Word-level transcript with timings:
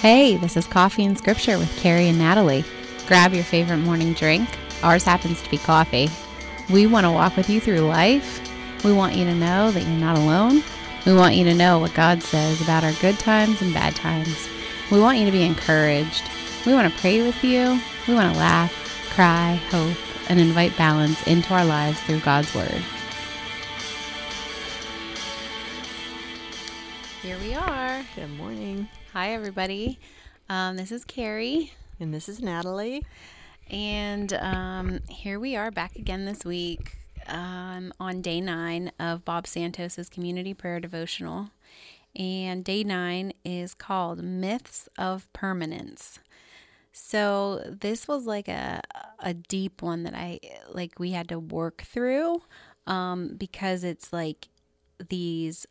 Hey, 0.00 0.38
this 0.38 0.56
is 0.56 0.66
Coffee 0.66 1.04
and 1.04 1.18
Scripture 1.18 1.58
with 1.58 1.78
Carrie 1.78 2.08
and 2.08 2.16
Natalie. 2.16 2.64
Grab 3.06 3.34
your 3.34 3.44
favorite 3.44 3.76
morning 3.76 4.14
drink. 4.14 4.48
Ours 4.82 5.04
happens 5.04 5.42
to 5.42 5.50
be 5.50 5.58
coffee. 5.58 6.08
We 6.72 6.86
want 6.86 7.04
to 7.04 7.10
walk 7.10 7.36
with 7.36 7.50
you 7.50 7.60
through 7.60 7.80
life. 7.80 8.40
We 8.82 8.94
want 8.94 9.14
you 9.14 9.26
to 9.26 9.34
know 9.34 9.70
that 9.70 9.82
you're 9.82 9.90
not 9.90 10.16
alone. 10.16 10.62
We 11.04 11.12
want 11.12 11.34
you 11.34 11.44
to 11.44 11.54
know 11.54 11.78
what 11.78 11.92
God 11.92 12.22
says 12.22 12.62
about 12.62 12.82
our 12.82 12.94
good 13.02 13.18
times 13.18 13.60
and 13.60 13.74
bad 13.74 13.94
times. 13.94 14.48
We 14.90 14.98
want 15.00 15.18
you 15.18 15.26
to 15.26 15.32
be 15.32 15.44
encouraged. 15.44 16.22
We 16.64 16.72
want 16.72 16.90
to 16.90 16.98
pray 16.98 17.20
with 17.20 17.44
you. 17.44 17.78
We 18.08 18.14
want 18.14 18.32
to 18.32 18.40
laugh, 18.40 18.72
cry, 19.14 19.56
hope, 19.68 19.98
and 20.30 20.40
invite 20.40 20.74
balance 20.78 21.22
into 21.26 21.52
our 21.52 21.66
lives 21.66 22.00
through 22.00 22.20
God's 22.20 22.54
Word. 22.54 22.82
Here 27.20 27.36
we 27.40 27.54
are. 27.54 28.02
Good 28.16 28.34
morning. 28.38 28.88
Hi, 29.12 29.32
everybody. 29.32 29.98
Um, 30.48 30.76
this 30.76 30.92
is 30.92 31.04
Carrie. 31.04 31.72
And 31.98 32.14
this 32.14 32.28
is 32.28 32.38
Natalie. 32.38 33.02
And 33.68 34.32
um, 34.34 35.00
here 35.08 35.40
we 35.40 35.56
are 35.56 35.72
back 35.72 35.96
again 35.96 36.26
this 36.26 36.44
week 36.44 36.96
um, 37.26 37.92
on 37.98 38.22
day 38.22 38.40
nine 38.40 38.92
of 39.00 39.24
Bob 39.24 39.48
Santos's 39.48 40.08
community 40.08 40.54
prayer 40.54 40.78
devotional. 40.78 41.50
And 42.14 42.62
day 42.62 42.84
nine 42.84 43.32
is 43.44 43.74
called 43.74 44.22
Myths 44.22 44.88
of 44.96 45.26
Permanence. 45.32 46.20
So 46.92 47.64
this 47.66 48.06
was 48.06 48.26
like 48.26 48.46
a 48.46 48.80
a 49.18 49.34
deep 49.34 49.82
one 49.82 50.04
that 50.04 50.14
I 50.14 50.38
like 50.72 51.00
we 51.00 51.10
had 51.10 51.28
to 51.30 51.40
work 51.40 51.82
through 51.82 52.42
um, 52.86 53.34
because 53.36 53.82
it's 53.82 54.12
like 54.12 54.50
these 55.08 55.66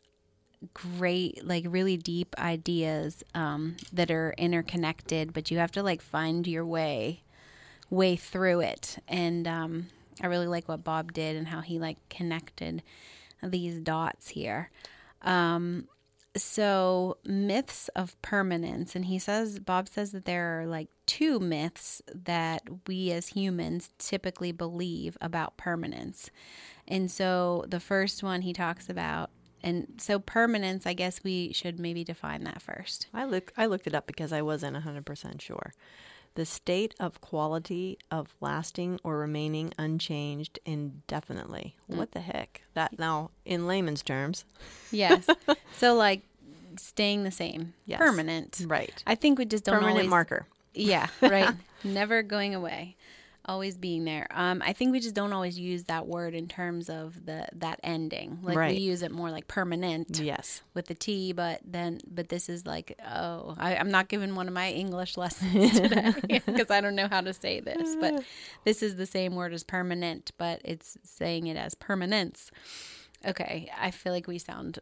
great 0.74 1.46
like 1.46 1.66
really 1.68 1.96
deep 1.96 2.36
ideas 2.38 3.24
um, 3.34 3.78
that 3.94 4.12
are 4.12 4.34
interconnected 4.38 5.32
but 5.32 5.50
you 5.50 5.58
have 5.58 5.72
to 5.72 5.82
like 5.82 6.02
find 6.02 6.48
your 6.48 6.66
way 6.66 7.22
way 7.90 8.16
through 8.16 8.62
it. 8.62 8.98
And 9.08 9.48
um, 9.48 9.88
i 10.22 10.28
really 10.28 10.48
like 10.48 10.68
what 10.68 10.84
bob 10.84 11.14
did 11.14 11.36
and 11.36 11.48
how 11.48 11.62
he 11.62 11.80
like 11.80 11.98
connected 12.10 12.84
these 13.42 13.80
dots 13.80 14.30
here. 14.30 14.70
Um, 15.22 15.88
so 16.36 17.18
myths 17.26 17.90
of 17.96 18.22
permanence 18.22 18.96
and 18.96 19.06
he 19.06 19.18
says 19.18 19.60
bob 19.60 19.90
says 19.90 20.12
that 20.12 20.26
there 20.26 20.62
are 20.62 20.68
like 20.68 20.88
two 21.08 21.40
myths 21.40 22.02
that 22.14 22.62
we 22.86 23.12
as 23.12 23.30
humans 23.30 23.90
typically 23.98 24.52
believe 24.52 25.18
about 25.22 25.58
permanence. 25.58 26.30
And 26.88 27.10
so 27.10 27.66
the 27.68 27.80
first 27.80 28.24
one 28.24 28.42
he 28.42 28.54
talks 28.54 28.90
about 28.90 29.32
and 29.64 29.94
so 29.98 30.20
permanence, 30.20 30.86
I 30.86 30.94
guess 30.94 31.24
we 31.24 31.52
should 31.54 31.80
maybe 31.80 32.04
define 32.04 32.44
that 32.44 32.62
first. 32.62 33.08
I 33.14 33.26
look 33.26 33.52
I 33.58 33.66
looked 33.66 33.88
it 33.88 33.96
up 33.96 34.08
because 34.08 34.32
I 34.32 34.42
wasn't 34.42 34.78
100% 34.78 35.42
sure. 35.42 35.74
The 36.36 36.46
state 36.46 36.96
of 37.00 37.22
quality 37.22 37.98
of 38.12 38.36
lasting 38.40 39.00
or 39.04 39.18
remaining 39.18 39.74
unchanged 39.78 40.60
indefinitely. 40.66 41.76
Mm. 41.92 41.98
What 41.98 42.12
the 42.12 42.22
heck? 42.22 42.62
That 42.76 43.00
now 43.00 43.32
in 43.46 43.68
layman's 43.68 44.04
terms. 44.04 44.46
Yes. 44.92 45.28
so 45.76 45.96
like 45.96 46.22
staying 46.78 47.24
the 47.24 47.32
same. 47.32 47.74
Yes. 47.86 48.00
Permanent. 48.00 48.64
Right. 48.66 49.04
I 49.06 49.16
think 49.16 49.40
we 49.40 49.46
just 49.46 49.66
don't 49.66 49.76
know. 49.76 49.80
Permanent 49.80 49.98
always, 49.98 50.10
marker. 50.10 50.48
Yeah, 50.74 51.08
right. 51.22 51.54
Never 51.84 52.22
going 52.22 52.56
away 52.56 52.96
always 53.50 53.78
being 53.78 54.06
there. 54.06 54.28
Um, 54.30 54.62
I 54.64 54.74
think 54.74 54.92
we 54.92 55.00
just 55.00 55.16
don't 55.16 55.34
always 55.34 55.58
use 55.58 55.86
that 55.86 56.06
word 56.06 56.36
in 56.36 56.48
terms 56.48 56.88
of 56.88 57.26
the 57.26 57.48
that 57.56 57.80
ending. 57.84 58.40
Like 58.44 58.56
right. 58.56 58.76
we 58.76 58.82
use 58.82 59.02
it 59.02 59.12
more 59.12 59.32
like 59.32 59.48
permanent. 59.48 60.20
Yes. 60.20 60.62
With 60.76 60.86
the 60.86 60.94
T, 60.94 61.34
but 61.34 61.60
then 61.66 62.00
but 62.08 62.30
this 62.30 62.48
is 62.48 62.68
like 62.68 62.98
oh 63.06 63.56
I, 63.58 63.74
am 63.74 63.90
not 63.90 64.08
giving 64.08 64.36
one 64.36 64.48
of 64.48 64.54
my 64.54 64.70
English 64.72 65.18
lessons 65.24 65.72
today 65.80 66.14
because 66.46 66.70
I 66.70 66.80
don't 66.80 66.96
know 66.96 67.08
how 67.08 67.22
to 67.22 67.34
say 67.34 67.60
this. 67.60 67.96
But 68.00 68.24
this 68.64 68.84
is 68.84 68.96
the 68.96 69.08
same 69.08 69.36
word 69.36 69.52
as 69.52 69.64
permanent, 69.64 70.32
but 70.38 70.62
it's 70.64 70.98
saying 71.04 71.48
it 71.48 71.58
as 71.58 71.74
permanence. 71.74 72.52
Okay, 73.26 73.70
I 73.78 73.92
feel 73.92 74.14
like 74.14 74.28
we 74.28 74.38
sound 74.38 74.80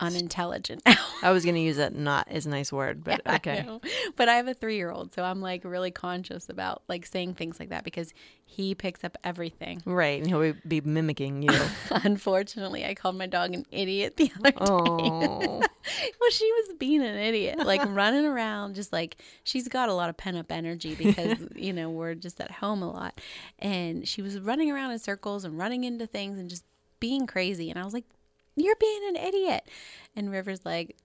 unintelligent 0.00 0.82
I 1.22 1.30
was 1.30 1.44
going 1.44 1.54
to 1.54 1.60
use 1.60 1.76
that 1.76 1.94
not 1.94 2.28
as 2.28 2.46
a 2.46 2.50
nice 2.50 2.72
word, 2.72 3.02
but 3.02 3.22
yeah, 3.26 3.34
okay. 3.36 3.64
I 3.66 3.80
but 4.16 4.28
I 4.28 4.34
have 4.34 4.48
a 4.48 4.54
three 4.54 4.76
year 4.76 4.90
old, 4.90 5.14
so 5.14 5.24
I'm 5.24 5.40
like 5.40 5.64
really 5.64 5.90
conscious 5.90 6.48
about 6.48 6.82
like 6.88 7.06
saying 7.06 7.34
things 7.34 7.58
like 7.58 7.70
that 7.70 7.84
because 7.84 8.12
he 8.44 8.74
picks 8.74 9.02
up 9.02 9.16
everything. 9.24 9.82
Right. 9.84 10.20
And 10.20 10.26
he'll 10.26 10.54
be 10.66 10.80
mimicking 10.80 11.42
you. 11.42 11.58
Unfortunately, 11.90 12.84
I 12.84 12.94
called 12.94 13.16
my 13.16 13.26
dog 13.26 13.54
an 13.54 13.66
idiot 13.70 14.16
the 14.16 14.30
other 14.38 14.50
day. 14.52 15.60
Well, 16.20 16.30
she 16.32 16.50
was 16.50 16.74
being 16.80 17.00
an 17.00 17.14
idiot, 17.14 17.58
like 17.58 17.80
running 17.86 18.26
around, 18.26 18.74
just 18.74 18.92
like 18.92 19.18
she's 19.44 19.68
got 19.68 19.88
a 19.88 19.94
lot 19.94 20.10
of 20.10 20.16
pent 20.16 20.36
up 20.36 20.50
energy 20.50 20.96
because, 20.96 21.38
you 21.54 21.72
know, 21.72 21.90
we're 21.90 22.16
just 22.16 22.40
at 22.40 22.50
home 22.50 22.82
a 22.82 22.90
lot. 22.90 23.20
And 23.60 24.06
she 24.06 24.20
was 24.20 24.40
running 24.40 24.68
around 24.72 24.90
in 24.90 24.98
circles 24.98 25.44
and 25.44 25.56
running 25.56 25.84
into 25.84 26.08
things 26.08 26.40
and 26.40 26.50
just 26.50 26.64
being 26.98 27.28
crazy. 27.28 27.70
And 27.70 27.78
I 27.78 27.84
was 27.84 27.94
like, 27.94 28.04
you're 28.56 28.76
being 28.76 29.00
an 29.08 29.16
idiot. 29.16 29.68
And 30.16 30.30
River's 30.30 30.64
like, 30.64 30.96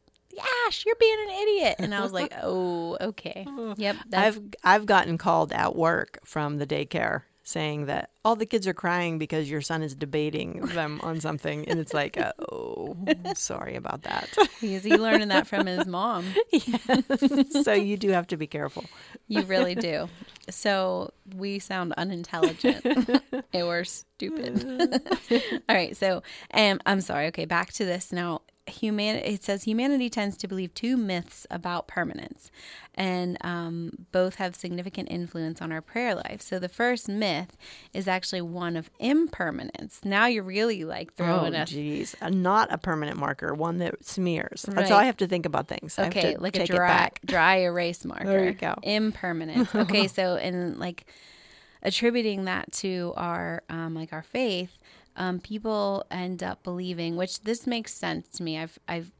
Ash, 0.67 0.85
you're 0.85 0.95
being 0.95 1.17
an 1.27 1.29
idiot. 1.29 1.75
And 1.79 1.93
I 1.93 2.01
was 2.01 2.13
like, 2.13 2.33
oh, 2.41 2.97
okay. 3.01 3.45
Yep. 3.77 3.97
I've 4.13 4.41
I've 4.63 4.85
gotten 4.85 5.17
called 5.17 5.51
at 5.51 5.75
work 5.75 6.19
from 6.23 6.57
the 6.57 6.65
daycare 6.65 7.23
saying 7.43 7.87
that 7.87 8.11
all 8.23 8.35
the 8.35 8.45
kids 8.45 8.67
are 8.67 8.73
crying 8.73 9.17
because 9.17 9.49
your 9.49 9.61
son 9.61 9.81
is 9.81 9.95
debating 9.95 10.61
them 10.61 10.99
on 11.01 11.19
something 11.19 11.67
and 11.67 11.79
it's 11.79 11.93
like 11.93 12.17
oh 12.51 12.95
sorry 13.35 13.75
about 13.75 14.03
that. 14.03 14.29
Is. 14.61 14.83
He 14.83 14.95
learning 14.97 15.29
that 15.29 15.47
from 15.47 15.65
his 15.65 15.87
mom. 15.87 16.25
Yes. 16.51 17.63
so 17.63 17.73
you 17.73 17.97
do 17.97 18.09
have 18.09 18.27
to 18.27 18.37
be 18.37 18.45
careful. 18.45 18.85
You 19.27 19.41
really 19.43 19.73
do. 19.73 20.09
So 20.49 21.11
we 21.35 21.59
sound 21.59 21.93
unintelligent. 21.97 22.85
Or 23.53 23.83
stupid. 23.83 24.63
All 25.69 25.75
right. 25.75 25.95
So 25.97 26.23
um, 26.53 26.79
i'm 26.85 27.01
sorry. 27.01 27.27
Okay. 27.27 27.45
Back 27.45 27.73
to 27.73 27.85
this. 27.85 28.11
Now 28.11 28.41
human 28.67 29.15
it 29.17 29.43
says 29.43 29.63
humanity 29.63 30.09
tends 30.09 30.37
to 30.37 30.47
believe 30.47 30.73
two 30.73 30.97
myths 30.97 31.47
about 31.49 31.87
permanence. 31.87 32.51
And 32.93 33.37
um, 33.41 34.05
both 34.11 34.35
have 34.35 34.55
significant 34.55 35.09
influence 35.09 35.61
on 35.61 35.71
our 35.71 35.81
prayer 35.81 36.13
life. 36.13 36.41
So 36.41 36.59
the 36.59 36.67
first 36.67 37.07
myth 37.07 37.55
is 37.93 38.07
actually 38.07 38.41
one 38.41 38.75
of 38.75 38.89
impermanence. 38.99 40.01
Now 40.03 40.25
you're 40.25 40.43
really 40.43 40.83
like 40.83 41.13
throwing 41.13 41.55
oh, 41.55 41.59
us 41.59 41.69
geez. 41.69 42.15
Not 42.29 42.71
a 42.71 42.77
permanent 42.77 43.17
marker 43.17 43.53
one 43.53 43.77
that 43.77 44.05
smears. 44.05 44.65
Right. 44.67 44.75
that's 44.75 44.91
all 44.91 44.99
i 44.99 45.05
have 45.05 45.17
to 45.17 45.27
think 45.27 45.45
about 45.45 45.67
things. 45.67 45.97
Okay 45.97 46.35
like 46.37 46.57
a 46.57 46.65
dry 46.65 47.11
dry 47.25 47.57
erase 47.61 48.05
marker. 48.05 48.25
There 48.25 48.45
you 48.45 48.53
go. 48.53 48.75
Impermanence. 48.83 49.73
Okay 49.81 50.07
so 50.07 50.35
and 50.35 50.77
like 50.77 51.05
attributing 51.81 52.45
that 52.45 52.71
to 52.71 53.13
our 53.15 53.63
um, 53.69 53.95
like 53.95 54.13
our 54.13 54.21
faith 54.21 54.77
um, 55.15 55.39
people 55.39 56.05
end 56.11 56.43
up 56.43 56.63
believing, 56.63 57.15
which 57.15 57.41
this 57.41 57.67
makes 57.67 57.93
sense 57.93 58.27
to 58.29 58.43
me. 58.43 58.57
I've 58.57 58.79
I've 58.87 59.11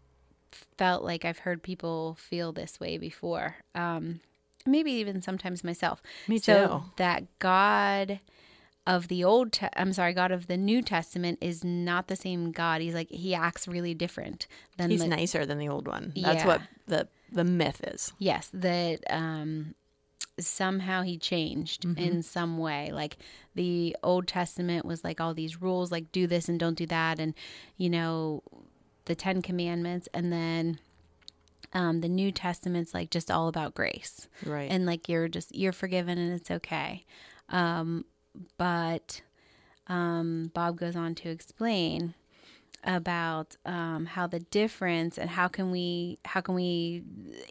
felt 0.78 1.04
like 1.04 1.26
I've 1.26 1.40
heard 1.40 1.64
people 1.64 2.18
feel 2.20 2.52
this 2.52 2.80
way 2.80 2.98
before. 2.98 3.56
Um, 3.76 4.22
maybe 4.66 4.92
even 4.94 5.22
sometimes 5.22 5.64
myself. 5.64 6.02
Me 6.28 6.38
too. 6.38 6.44
So 6.44 6.86
that 6.98 7.24
God 7.40 8.20
of 8.88 9.08
the 9.08 9.24
old 9.24 9.54
te- 9.54 9.68
I'm 9.76 9.94
sorry, 9.94 10.14
God 10.14 10.32
of 10.32 10.48
the 10.48 10.58
New 10.58 10.82
Testament 10.82 11.38
is 11.42 11.64
not 11.64 12.08
the 12.08 12.16
same 12.16 12.52
God. 12.52 12.82
He's 12.82 12.94
like 12.94 13.10
he 13.10 13.36
acts 13.36 13.68
really 13.68 13.94
different 13.94 14.48
than 14.78 14.90
He's 14.90 15.02
the, 15.02 15.08
nicer 15.08 15.46
than 15.46 15.60
the 15.60 15.70
old 15.70 15.88
one. 15.88 16.14
That's 16.16 16.44
yeah. 16.44 16.48
what 16.48 16.62
the 16.88 17.08
the 17.32 17.44
myth 17.44 17.82
is. 17.88 18.14
Yes, 18.18 18.50
that 18.54 19.00
um 19.10 19.76
somehow 20.40 21.02
he 21.02 21.18
changed 21.18 21.84
mm-hmm. 21.84 22.00
in 22.02 22.24
some 22.24 22.58
way. 22.58 22.92
Like 22.92 23.18
the 23.56 23.96
Old 24.04 24.28
Testament 24.28 24.86
was 24.86 25.04
like 25.04 25.22
all 25.22 25.34
these 25.34 25.62
rules, 25.62 25.92
like 25.92 26.12
do 26.12 26.28
this 26.28 26.50
and 26.50 26.60
don't 26.60 26.78
do 26.78 26.86
that, 26.88 27.20
and 27.20 27.34
you 27.78 27.90
know, 27.90 28.44
the 29.06 29.16
Ten 29.16 29.42
Commandments, 29.42 30.08
and 30.14 30.32
then 30.32 30.80
um, 31.74 32.02
the 32.02 32.10
New 32.10 32.32
Testament's 32.32 32.94
like 32.94 33.10
just 33.10 33.32
all 33.32 33.48
about 33.48 33.74
grace, 33.74 34.28
right? 34.46 34.70
And 34.72 34.86
like 34.86 35.08
you're 35.08 35.28
just 35.28 35.56
you're 35.56 35.74
forgiven 35.74 36.18
and 36.18 36.34
it's 36.34 36.52
okay. 36.52 37.06
Um, 37.50 38.06
but 38.58 39.22
um, 39.88 40.52
Bob 40.54 40.80
goes 40.80 40.96
on 40.96 41.16
to 41.16 41.30
explain 41.30 42.14
about 42.84 43.56
um, 43.66 44.06
how 44.06 44.28
the 44.28 44.40
difference 44.40 45.18
and 45.18 45.30
how 45.30 45.48
can 45.48 45.72
we 45.72 46.18
how 46.26 46.42
can 46.42 46.56
we 46.56 47.04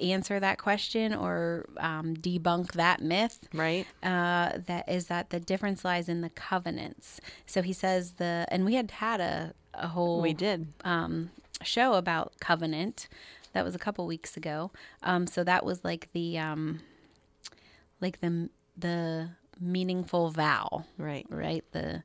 answer 0.03 0.41
that 0.41 0.59
question 0.59 1.15
or 1.15 1.69
um, 1.79 2.17
debunk 2.17 2.73
that 2.73 3.01
myth 3.01 3.49
right. 3.55 3.87
uh, 4.03 4.59
that 4.67 4.89
is 4.89 5.07
that 5.07 5.31
the 5.31 5.41
difference 5.41 5.85
lies 5.85 6.09
in 6.09 6.21
the 6.21 6.31
covenants. 6.31 7.21
So 7.47 7.63
he 7.63 7.73
says 7.73 8.13
the 8.13 8.47
and 8.49 8.65
we 8.65 8.75
had 8.75 8.91
had 8.91 9.21
a, 9.21 9.55
a 9.75 9.89
whole 9.89 10.21
we 10.21 10.35
did. 10.35 10.73
um, 10.85 11.31
show 11.63 11.95
about 11.95 12.33
covenant 12.41 13.09
that 13.53 13.65
was 13.65 13.75
a 13.75 13.79
couple 13.79 14.07
weeks 14.07 14.37
ago. 14.37 14.71
Um, 15.03 15.27
so 15.27 15.45
that 15.45 15.65
was 15.65 15.85
like 15.85 16.09
the 16.13 16.39
um, 16.39 16.81
like 18.01 18.21
the 18.21 18.49
the 18.77 19.31
meaningful 19.61 20.31
vow. 20.31 20.85
Right. 20.97 21.27
Right? 21.29 21.65
The 21.73 22.03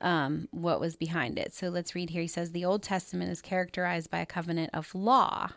um, 0.00 0.48
what 0.50 0.80
was 0.80 0.96
behind 0.96 1.38
it. 1.38 1.54
So 1.54 1.68
let's 1.68 1.94
read 1.94 2.10
here. 2.10 2.22
He 2.22 2.28
says 2.28 2.52
the 2.52 2.64
Old 2.64 2.82
Testament 2.82 3.30
is 3.30 3.40
characterized 3.42 4.10
by 4.10 4.20
a 4.20 4.26
covenant 4.26 4.70
of 4.72 4.94
law. 4.94 5.50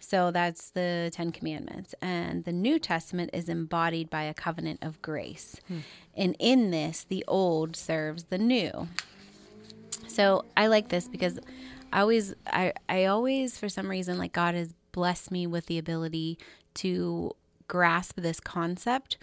So 0.00 0.30
that's 0.30 0.70
the 0.70 1.10
Ten 1.12 1.32
Commandments. 1.32 1.94
And 2.02 2.44
the 2.44 2.52
New 2.52 2.78
Testament 2.78 3.30
is 3.32 3.48
embodied 3.48 4.10
by 4.10 4.24
a 4.24 4.34
covenant 4.34 4.80
of 4.82 5.00
grace. 5.00 5.56
And 6.14 6.36
in 6.38 6.70
this, 6.70 7.04
the 7.04 7.24
old 7.26 7.74
serves 7.74 8.24
the 8.24 8.36
new. 8.36 8.88
So 10.08 10.44
I 10.56 10.66
like 10.66 10.88
this 10.90 11.08
because 11.08 11.38
I 11.90 12.00
always, 12.00 12.34
I, 12.46 12.74
I 12.88 13.06
always, 13.06 13.58
for 13.58 13.70
some 13.70 13.88
reason, 13.88 14.18
like 14.18 14.32
God 14.34 14.54
has 14.54 14.74
blessed 14.92 15.30
me 15.30 15.46
with 15.46 15.66
the 15.66 15.78
ability 15.78 16.38
to 16.74 17.32
grasp 17.66 18.16
this 18.20 18.40
concept. 18.40 19.16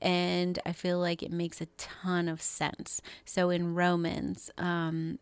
And 0.00 0.58
I 0.64 0.72
feel 0.72 0.98
like 0.98 1.22
it 1.22 1.32
makes 1.32 1.60
a 1.60 1.66
ton 1.76 2.28
of 2.28 2.40
sense. 2.40 3.02
So 3.24 3.50
in 3.50 3.74
Romans, 3.74 4.50
um, 4.56 5.18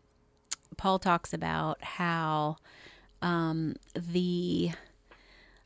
Paul 0.77 0.99
talks 0.99 1.33
about 1.33 1.83
how 1.83 2.57
um, 3.21 3.75
the 3.93 4.71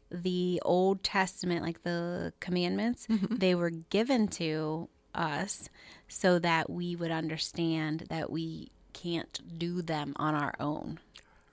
the 0.10 0.62
Old 0.64 1.04
Testament, 1.04 1.64
like 1.64 1.84
the 1.84 2.34
commandments, 2.40 3.08
they 3.10 3.56
were 3.56 3.72
given 3.72 4.28
to 4.30 4.90
us 5.16 5.70
so 6.08 6.40
that 6.40 6.70
we 6.70 6.96
would 6.96 7.12
understand 7.12 8.06
that 8.10 8.32
we 8.32 8.72
can't 8.94 9.40
do 9.58 9.82
them 9.82 10.14
on 10.18 10.36
our 10.36 10.54
own. 10.60 11.00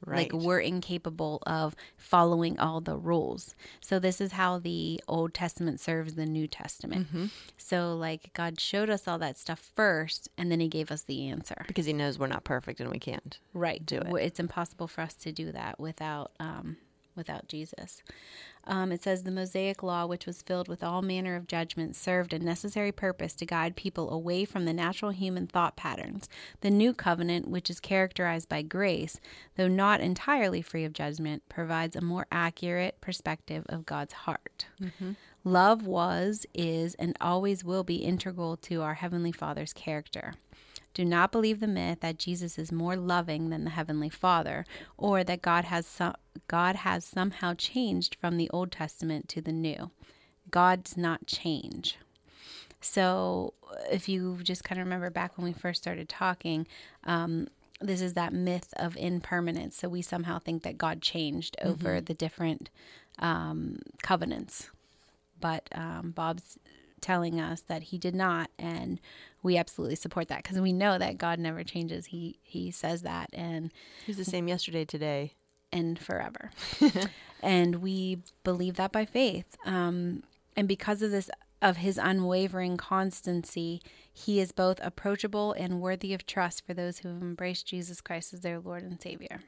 Right. 0.04 0.32
Like 0.32 0.42
we're 0.42 0.60
incapable 0.60 1.42
of 1.46 1.76
following 1.96 2.58
all 2.58 2.80
the 2.80 2.96
rules. 2.96 3.54
So 3.80 3.98
this 3.98 4.20
is 4.20 4.32
how 4.32 4.58
the 4.58 5.00
Old 5.06 5.34
Testament 5.34 5.78
serves 5.80 6.14
the 6.14 6.26
New 6.26 6.46
Testament. 6.46 7.06
So 7.58 7.94
like 7.94 8.32
God 8.32 8.58
showed 8.60 8.88
us 8.90 9.06
all 9.06 9.18
that 9.18 9.36
stuff 9.38 9.70
first 9.74 10.28
and 10.38 10.50
then 10.50 10.60
he 10.60 10.68
gave 10.68 10.90
us 10.90 11.02
the 11.02 11.28
answer. 11.28 11.64
because 11.66 11.86
he 11.86 11.92
knows 11.92 12.18
we're 12.18 12.26
not 12.26 12.44
perfect 12.44 12.80
and 12.80 12.90
we 12.90 12.98
can't. 12.98 13.38
Right. 13.52 13.84
do 13.84 13.98
it. 13.98 14.12
It's 14.14 14.40
impossible 14.40 14.88
for 14.88 15.02
us 15.02 15.14
to 15.14 15.32
do 15.32 15.52
that 15.52 15.78
without 15.78 16.32
um, 16.40 16.76
without 17.20 17.46
Jesus. 17.46 18.02
Um, 18.64 18.92
it 18.92 19.02
says 19.02 19.22
the 19.22 19.30
Mosaic 19.30 19.82
Law, 19.82 20.06
which 20.06 20.26
was 20.26 20.42
filled 20.42 20.68
with 20.68 20.82
all 20.82 21.02
manner 21.02 21.36
of 21.36 21.46
judgments, 21.46 21.98
served 21.98 22.32
a 22.32 22.38
necessary 22.38 22.92
purpose 22.92 23.34
to 23.34 23.46
guide 23.46 23.76
people 23.76 24.10
away 24.10 24.44
from 24.44 24.64
the 24.64 24.72
natural 24.72 25.10
human 25.10 25.46
thought 25.46 25.76
patterns. 25.76 26.28
The 26.60 26.70
New 26.70 26.92
Covenant, 26.94 27.48
which 27.48 27.68
is 27.70 27.80
characterized 27.80 28.48
by 28.48 28.62
grace, 28.62 29.20
though 29.56 29.68
not 29.68 30.00
entirely 30.00 30.62
free 30.62 30.84
of 30.84 30.92
judgment, 30.92 31.42
provides 31.48 31.96
a 31.96 32.00
more 32.00 32.26
accurate 32.32 33.00
perspective 33.00 33.64
of 33.68 33.86
God's 33.86 34.12
heart. 34.12 34.66
Love 35.44 35.86
was, 35.86 36.46
is, 36.54 36.94
and 36.96 37.16
always 37.20 37.64
will 37.64 37.84
be 37.84 37.96
integral 37.96 38.56
to 38.58 38.82
our 38.82 38.94
Heavenly 38.94 39.32
Father's 39.32 39.72
character. 39.72 40.34
Do 40.92 41.04
not 41.04 41.32
believe 41.32 41.60
the 41.60 41.66
myth 41.66 42.00
that 42.00 42.18
Jesus 42.18 42.58
is 42.58 42.72
more 42.72 42.96
loving 42.96 43.50
than 43.50 43.64
the 43.64 43.70
Heavenly 43.70 44.08
Father, 44.08 44.66
or 44.96 45.22
that 45.22 45.42
God 45.42 45.64
has 45.66 45.86
some, 45.86 46.14
God 46.48 46.76
has 46.76 47.04
somehow 47.04 47.54
changed 47.54 48.16
from 48.20 48.36
the 48.36 48.50
Old 48.50 48.72
Testament 48.72 49.28
to 49.28 49.40
the 49.40 49.52
New. 49.52 49.90
God 50.50 50.84
does 50.84 50.96
not 50.96 51.26
change. 51.26 51.96
So, 52.80 53.54
if 53.90 54.08
you 54.08 54.38
just 54.42 54.64
kind 54.64 54.80
of 54.80 54.86
remember 54.86 55.10
back 55.10 55.36
when 55.36 55.44
we 55.44 55.52
first 55.52 55.80
started 55.82 56.08
talking, 56.08 56.66
um, 57.04 57.48
this 57.80 58.00
is 58.00 58.14
that 58.14 58.32
myth 58.32 58.72
of 58.76 58.96
impermanence. 58.96 59.76
So, 59.76 59.88
we 59.88 60.02
somehow 60.02 60.38
think 60.38 60.62
that 60.62 60.78
God 60.78 61.02
changed 61.02 61.56
over 61.62 62.00
the 62.00 62.14
different 62.14 62.70
um, 63.18 63.80
covenants. 64.02 64.70
But 65.40 65.68
um, 65.72 66.12
Bob's 66.14 66.58
telling 67.00 67.40
us 67.40 67.60
that 67.62 67.84
he 67.84 67.98
did 67.98 68.14
not, 68.14 68.50
and 68.58 69.00
we 69.42 69.56
absolutely 69.56 69.96
support 69.96 70.28
that 70.28 70.42
because 70.42 70.60
we 70.60 70.72
know 70.72 70.98
that 70.98 71.18
God 71.18 71.38
never 71.38 71.64
changes. 71.64 72.06
He 72.06 72.38
he 72.42 72.70
says 72.70 73.02
that, 73.02 73.30
and 73.32 73.72
He's 74.06 74.16
the 74.16 74.24
same 74.24 74.48
yesterday, 74.48 74.84
today. 74.84 75.34
and 75.72 75.98
forever. 75.98 76.50
and 77.42 77.76
we 77.76 78.18
believe 78.44 78.76
that 78.76 78.92
by 78.92 79.04
faith. 79.04 79.56
Um, 79.64 80.22
and 80.56 80.66
because 80.68 81.00
of 81.00 81.10
this, 81.10 81.30
of 81.62 81.78
his 81.78 81.98
unwavering 81.98 82.76
constancy, 82.76 83.80
he 84.12 84.40
is 84.40 84.52
both 84.52 84.80
approachable 84.82 85.52
and 85.52 85.80
worthy 85.80 86.12
of 86.12 86.26
trust 86.26 86.66
for 86.66 86.74
those 86.74 86.98
who 86.98 87.08
have 87.08 87.22
embraced 87.22 87.66
Jesus 87.66 88.00
Christ 88.00 88.34
as 88.34 88.40
their 88.40 88.58
Lord 88.58 88.82
and 88.82 89.00
Savior. 89.00 89.40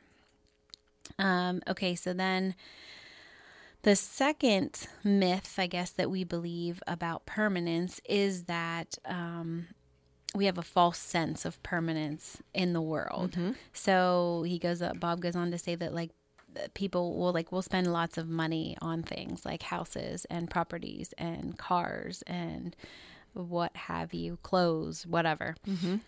Um, 1.19 1.63
okay, 1.69 1.95
so 1.95 2.13
then 2.13 2.55
the 3.83 3.97
second 3.97 4.87
myth, 5.05 5.55
I 5.59 5.67
guess, 5.67 5.91
that 5.91 6.11
we 6.11 6.25
believe 6.25 6.83
about 6.87 7.27
permanence 7.27 8.01
is 8.05 8.45
that 8.45 8.97
um, 9.05 9.67
we 10.35 10.47
have 10.47 10.59
a 10.59 10.63
false 10.63 10.99
sense 10.99 11.45
of 11.45 11.63
permanence 11.63 12.39
in 12.55 12.73
the 12.73 12.81
world. 12.81 13.35
So 13.73 14.45
he 14.47 14.59
goes 14.59 14.83
up, 14.83 15.01
Bob 15.01 15.21
goes 15.21 15.37
on 15.37 15.51
to 15.51 15.59
say 15.59 15.75
that 15.75 15.93
like 15.95 16.11
people 16.75 17.17
will 17.17 17.33
like 17.33 17.51
will 17.51 17.63
spend 17.63 17.93
lots 17.93 18.19
of 18.19 18.29
money 18.29 18.77
on 18.83 19.03
things 19.03 19.45
like 19.45 19.63
houses 19.63 20.27
and 20.27 20.51
properties 20.51 21.15
and 21.19 21.59
cars 21.59 22.23
and 22.27 22.77
what 23.35 23.75
have 23.77 24.13
you, 24.13 24.39
clothes, 24.43 25.07
whatever. 25.07 25.55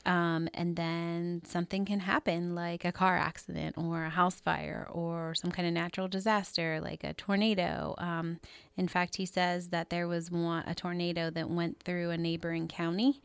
Um, 0.04 0.48
and 0.52 0.76
then 0.76 1.42
something 1.46 1.84
can 1.84 2.00
happen, 2.00 2.54
like 2.54 2.84
a 2.84 2.92
car 2.92 3.16
accident 3.16 3.76
or 3.78 4.04
a 4.04 4.10
house 4.10 4.40
fire 4.40 4.86
or 4.90 5.34
some 5.34 5.50
kind 5.50 5.66
of 5.66 5.74
natural 5.74 6.08
disaster, 6.08 6.80
like 6.82 7.02
a 7.02 7.14
tornado. 7.14 7.94
Um, 7.98 8.40
in 8.76 8.88
fact, 8.88 9.16
he 9.16 9.26
says 9.26 9.70
that 9.70 9.90
there 9.90 10.06
was 10.06 10.30
one 10.30 10.64
a 10.66 10.74
tornado 10.74 11.30
that 11.30 11.48
went 11.48 11.80
through 11.82 12.10
a 12.10 12.18
neighboring 12.18 12.68
county, 12.68 13.22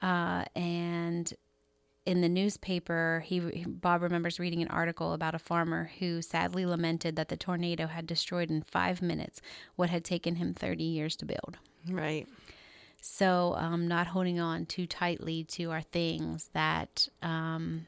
uh, 0.00 0.44
and 0.56 1.32
in 2.04 2.20
the 2.20 2.28
newspaper, 2.28 3.22
he 3.24 3.64
Bob 3.64 4.02
remembers 4.02 4.40
reading 4.40 4.62
an 4.62 4.68
article 4.68 5.12
about 5.12 5.36
a 5.36 5.38
farmer 5.38 5.92
who 6.00 6.20
sadly 6.20 6.66
lamented 6.66 7.14
that 7.14 7.28
the 7.28 7.36
tornado 7.36 7.86
had 7.86 8.06
destroyed 8.06 8.50
in 8.50 8.62
five 8.62 9.00
minutes 9.00 9.40
what 9.76 9.90
had 9.90 10.04
taken 10.04 10.34
him 10.36 10.52
thirty 10.52 10.82
years 10.82 11.14
to 11.16 11.24
build. 11.24 11.58
Right. 11.88 12.26
So, 13.04 13.56
um, 13.58 13.88
not 13.88 14.06
holding 14.06 14.38
on 14.38 14.64
too 14.64 14.86
tightly 14.86 15.42
to 15.44 15.72
our 15.72 15.82
things 15.82 16.50
that 16.52 17.08
um, 17.20 17.86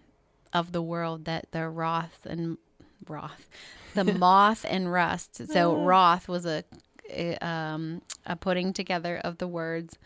of 0.53 0.73
the 0.73 0.83
world 0.83 1.25
that 1.27 1.47
the 1.53 1.69
wrath 1.69 2.27
and 2.29 2.59
wrath, 3.07 3.49
the 3.95 4.03
moth 4.19 4.67
and 4.69 4.91
rust. 4.91 5.47
So, 5.53 5.77
wrath 5.77 6.29
was 6.29 6.45
a, 6.45 6.65
a 7.09 7.37
um, 7.37 8.03
a 8.27 8.35
putting 8.35 8.73
together 8.73 9.19
of 9.19 9.39
the 9.39 9.47
words 9.47 9.97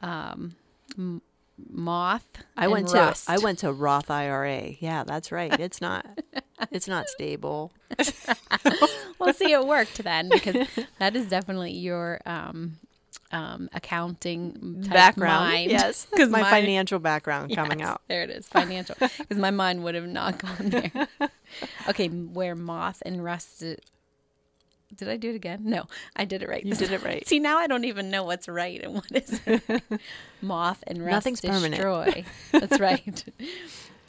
um, 0.00 0.56
m- 0.98 1.22
moth. 1.70 2.26
I 2.56 2.64
and 2.64 2.72
went 2.72 2.92
rust. 2.92 3.26
to 3.26 3.32
I 3.32 3.38
went 3.38 3.60
to 3.60 3.72
Roth 3.72 4.10
IRA. 4.10 4.72
Yeah, 4.80 5.04
that's 5.04 5.30
right. 5.30 5.52
It's 5.60 5.80
not 5.80 6.04
it's 6.72 6.88
not 6.88 7.08
stable. 7.08 7.72
well, 9.20 9.32
see, 9.32 9.52
it 9.52 9.64
worked 9.64 10.02
then 10.02 10.30
because 10.30 10.66
that 10.98 11.14
is 11.14 11.28
definitely 11.28 11.74
your 11.74 12.20
um, 12.26 12.78
um, 13.32 13.68
accounting 13.72 14.82
type 14.84 14.92
background. 14.92 15.44
mind. 15.50 15.70
Yes, 15.70 16.06
'Cause 16.16 16.28
my 16.30 16.40
mine- 16.42 16.50
financial 16.50 16.98
background 16.98 17.54
coming 17.54 17.82
out. 17.82 18.00
There 18.08 18.22
it 18.22 18.30
is, 18.30 18.48
financial. 18.48 18.96
Because 19.18 19.38
my 19.38 19.50
mind 19.50 19.84
would 19.84 19.94
have 19.94 20.06
not 20.06 20.38
gone 20.38 20.70
there. 20.70 20.90
okay, 21.88 22.08
where 22.08 22.54
moth 22.54 23.02
and 23.04 23.22
rust. 23.22 23.60
Did 24.96 25.08
I 25.10 25.18
do 25.18 25.28
it 25.30 25.36
again? 25.36 25.60
No, 25.64 25.84
I 26.16 26.24
did 26.24 26.42
it 26.42 26.48
right. 26.48 26.64
You 26.64 26.74
did 26.74 26.90
it 26.92 27.02
right. 27.04 27.26
See, 27.28 27.38
now 27.40 27.58
I 27.58 27.66
don't 27.66 27.84
even 27.84 28.10
know 28.10 28.24
what's 28.24 28.48
right 28.48 28.82
and 28.82 28.94
what 28.94 29.12
is 29.12 29.38
moth 30.40 30.82
and 30.86 31.04
rust 31.04 31.12
Nothing's 31.12 31.40
permanent. 31.42 31.74
destroy. 31.74 32.24
That's 32.52 32.80
right. 32.80 33.24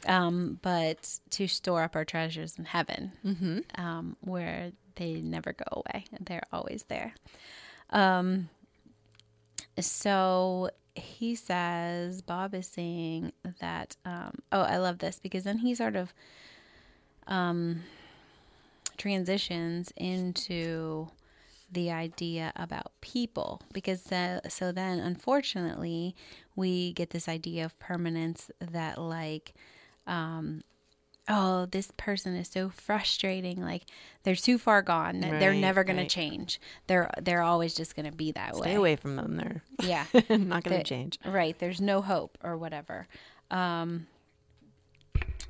Um, 0.06 0.58
but 0.62 1.18
to 1.32 1.46
store 1.46 1.82
up 1.82 1.94
our 1.96 2.06
treasures 2.06 2.58
in 2.58 2.64
heaven, 2.64 3.12
Mm-hmm. 3.26 3.58
um, 3.80 4.16
where 4.22 4.72
they 4.96 5.14
never 5.20 5.52
go 5.52 5.64
away. 5.72 6.04
They're 6.18 6.42
always 6.50 6.84
there. 6.88 7.12
Um, 7.90 8.48
so 9.80 10.70
he 10.94 11.34
says, 11.34 12.22
Bob 12.22 12.54
is 12.54 12.66
saying 12.66 13.32
that, 13.60 13.96
um, 14.04 14.38
oh, 14.52 14.62
I 14.62 14.78
love 14.78 14.98
this 14.98 15.18
because 15.18 15.44
then 15.44 15.58
he 15.58 15.74
sort 15.74 15.96
of 15.96 16.12
um, 17.26 17.82
transitions 18.96 19.92
into 19.96 21.08
the 21.72 21.90
idea 21.90 22.52
about 22.56 22.92
people 23.00 23.62
because 23.72 24.02
the, 24.04 24.40
so 24.48 24.72
then 24.72 24.98
unfortunately 24.98 26.16
we 26.56 26.92
get 26.92 27.10
this 27.10 27.28
idea 27.28 27.64
of 27.64 27.78
permanence 27.78 28.50
that 28.60 29.00
like 29.00 29.54
um 30.06 30.62
oh 31.30 31.66
this 31.66 31.90
person 31.96 32.34
is 32.34 32.48
so 32.48 32.68
frustrating 32.68 33.62
like 33.62 33.84
they're 34.24 34.34
too 34.34 34.58
far 34.58 34.82
gone 34.82 35.20
they're 35.20 35.54
never 35.54 35.84
going 35.84 35.96
right. 35.96 36.08
to 36.08 36.14
change. 36.14 36.60
They're 36.86 37.10
they're 37.22 37.42
always 37.42 37.74
just 37.74 37.96
going 37.96 38.10
to 38.10 38.16
be 38.16 38.32
that 38.32 38.54
way. 38.54 38.62
Stay 38.62 38.74
away 38.74 38.96
from 38.96 39.16
them. 39.16 39.36
They're 39.36 39.62
yeah. 39.82 40.04
not 40.28 40.64
going 40.64 40.76
to 40.78 40.84
change. 40.84 41.18
right 41.24 41.58
there's 41.58 41.80
no 41.80 42.02
hope 42.02 42.36
or 42.42 42.56
whatever. 42.56 43.06
Um 43.50 44.06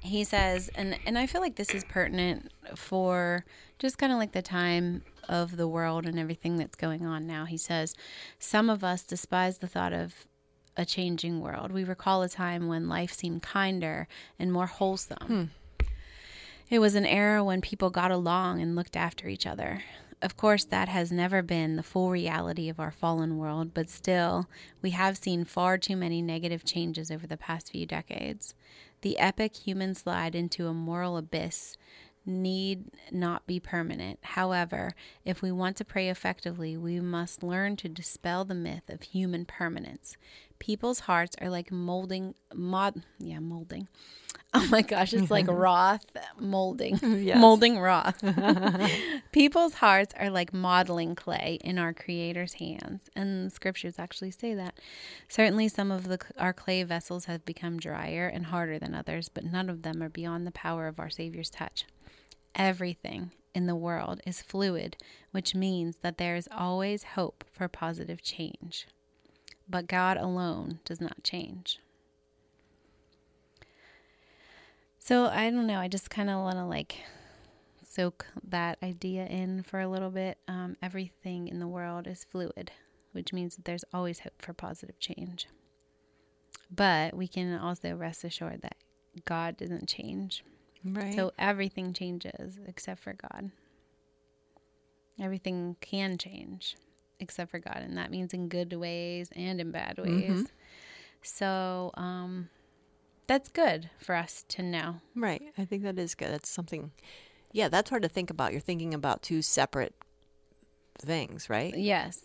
he 0.02 0.24
says 0.24 0.70
and 0.76 0.98
and 1.04 1.18
i 1.18 1.26
feel 1.26 1.42
like 1.42 1.56
this 1.56 1.74
is 1.74 1.84
pertinent 1.84 2.50
for 2.74 3.44
just 3.78 3.98
kind 3.98 4.10
of 4.10 4.18
like 4.18 4.32
the 4.32 4.40
time 4.40 5.02
of 5.28 5.56
the 5.56 5.68
world 5.68 6.06
and 6.06 6.18
everything 6.18 6.56
that's 6.56 6.76
going 6.76 7.06
on 7.06 7.26
now. 7.26 7.44
He 7.44 7.56
says 7.56 7.94
some 8.38 8.68
of 8.68 8.82
us 8.82 9.02
despise 9.02 9.58
the 9.58 9.68
thought 9.68 9.92
of 9.92 10.26
a 10.76 10.84
changing 10.84 11.40
world. 11.40 11.72
We 11.72 11.84
recall 11.84 12.22
a 12.22 12.28
time 12.28 12.68
when 12.68 12.88
life 12.88 13.12
seemed 13.12 13.42
kinder 13.42 14.08
and 14.38 14.52
more 14.52 14.66
wholesome 14.66 15.52
It 16.70 16.78
was 16.78 16.94
an 16.94 17.04
era 17.04 17.42
when 17.42 17.60
people 17.60 17.90
got 17.90 18.12
along 18.12 18.62
and 18.62 18.76
looked 18.76 18.96
after 18.96 19.26
each 19.26 19.44
other. 19.44 19.82
Of 20.22 20.36
course, 20.36 20.64
that 20.66 20.88
has 20.88 21.10
never 21.10 21.42
been 21.42 21.74
the 21.74 21.82
full 21.82 22.10
reality 22.10 22.68
of 22.68 22.78
our 22.78 22.92
fallen 22.92 23.38
world, 23.38 23.74
but 23.74 23.90
still, 23.90 24.48
we 24.80 24.90
have 24.90 25.16
seen 25.18 25.44
far 25.44 25.78
too 25.78 25.96
many 25.96 26.22
negative 26.22 26.62
changes 26.64 27.10
over 27.10 27.26
the 27.26 27.36
past 27.36 27.72
few 27.72 27.86
decades. 27.86 28.54
The 29.00 29.18
epic 29.18 29.56
human 29.56 29.96
slide 29.96 30.36
into 30.36 30.68
a 30.68 30.74
moral 30.74 31.16
abyss 31.16 31.76
need 32.24 32.84
not 33.10 33.46
be 33.48 33.58
permanent. 33.58 34.20
However, 34.22 34.94
if 35.24 35.42
we 35.42 35.50
want 35.50 35.76
to 35.78 35.84
pray 35.84 36.08
effectively, 36.08 36.76
we 36.76 37.00
must 37.00 37.42
learn 37.42 37.76
to 37.76 37.88
dispel 37.88 38.44
the 38.44 38.54
myth 38.54 38.88
of 38.88 39.02
human 39.02 39.44
permanence. 39.44 40.16
People's 40.60 41.00
hearts 41.00 41.34
are 41.40 41.50
like 41.50 41.72
molding 41.72 42.34
mod 42.54 43.02
yeah, 43.18 43.40
molding. 43.40 43.88
Oh 44.54 44.66
my 44.68 44.82
gosh, 44.82 45.12
it's 45.12 45.30
like 45.30 45.46
Roth 45.48 46.04
molding. 46.40 46.98
Yes. 47.02 47.38
Molding 47.38 47.78
Roth. 47.78 48.20
People's 49.32 49.74
hearts 49.74 50.12
are 50.18 50.28
like 50.28 50.52
modeling 50.52 51.14
clay 51.14 51.58
in 51.62 51.78
our 51.78 51.92
creator's 51.92 52.54
hands, 52.54 53.08
and 53.14 53.46
the 53.46 53.50
scriptures 53.50 53.96
actually 53.96 54.32
say 54.32 54.54
that. 54.54 54.80
Certainly 55.28 55.68
some 55.68 55.92
of 55.92 56.08
the 56.08 56.18
our 56.36 56.52
clay 56.52 56.82
vessels 56.82 57.26
have 57.26 57.44
become 57.44 57.78
drier 57.78 58.26
and 58.26 58.46
harder 58.46 58.76
than 58.80 58.92
others, 58.92 59.28
but 59.28 59.44
none 59.44 59.70
of 59.70 59.82
them 59.82 60.02
are 60.02 60.08
beyond 60.08 60.48
the 60.48 60.52
power 60.52 60.88
of 60.88 60.98
our 60.98 61.10
savior's 61.10 61.50
touch. 61.50 61.84
Everything 62.56 63.30
in 63.54 63.66
the 63.66 63.76
world 63.76 64.20
is 64.26 64.42
fluid, 64.42 64.96
which 65.30 65.54
means 65.54 65.98
that 65.98 66.18
there 66.18 66.34
is 66.34 66.48
always 66.50 67.04
hope 67.14 67.44
for 67.52 67.68
positive 67.68 68.20
change. 68.20 68.88
But 69.68 69.86
God 69.86 70.16
alone 70.16 70.80
does 70.84 71.00
not 71.00 71.22
change. 71.22 71.78
So 75.02 75.24
I 75.26 75.50
don't 75.50 75.66
know. 75.66 75.78
I 75.78 75.88
just 75.88 76.10
kind 76.10 76.28
of 76.30 76.40
want 76.40 76.56
to 76.56 76.64
like 76.64 76.96
soak 77.84 78.26
that 78.46 78.78
idea 78.82 79.24
in 79.26 79.62
for 79.62 79.80
a 79.80 79.88
little 79.88 80.10
bit. 80.10 80.38
Um, 80.46 80.76
everything 80.82 81.48
in 81.48 81.58
the 81.58 81.66
world 81.66 82.06
is 82.06 82.22
fluid, 82.24 82.70
which 83.12 83.32
means 83.32 83.56
that 83.56 83.64
there's 83.64 83.84
always 83.92 84.20
hope 84.20 84.34
for 84.40 84.52
positive 84.52 85.00
change. 85.00 85.48
But 86.70 87.16
we 87.16 87.26
can 87.26 87.58
also 87.58 87.94
rest 87.96 88.22
assured 88.24 88.60
that 88.62 88.76
God 89.24 89.56
doesn't 89.56 89.88
change. 89.88 90.44
Right. 90.84 91.14
So 91.14 91.32
everything 91.38 91.92
changes 91.92 92.58
except 92.66 93.02
for 93.02 93.14
God. 93.14 93.50
Everything 95.18 95.76
can 95.80 96.16
change 96.18 96.76
except 97.18 97.50
for 97.50 97.58
God, 97.58 97.78
and 97.78 97.96
that 97.98 98.10
means 98.10 98.32
in 98.32 98.48
good 98.48 98.72
ways 98.74 99.30
and 99.34 99.60
in 99.60 99.70
bad 99.72 99.98
ways. 99.98 100.42
Mhm. 100.42 100.46
So 101.22 101.90
um, 101.94 102.48
that's 103.30 103.48
good 103.48 103.88
for 103.96 104.16
us 104.16 104.44
to 104.48 104.60
know. 104.60 104.96
Right. 105.14 105.40
I 105.56 105.64
think 105.64 105.84
that 105.84 105.96
is 106.00 106.16
good. 106.16 106.32
That's 106.32 106.48
something. 106.50 106.90
Yeah, 107.52 107.68
that's 107.68 107.88
hard 107.88 108.02
to 108.02 108.08
think 108.08 108.28
about. 108.28 108.50
You're 108.50 108.60
thinking 108.60 108.92
about 108.92 109.22
two 109.22 109.40
separate 109.40 109.94
things, 110.98 111.48
right? 111.48 111.72
Yes. 111.76 112.22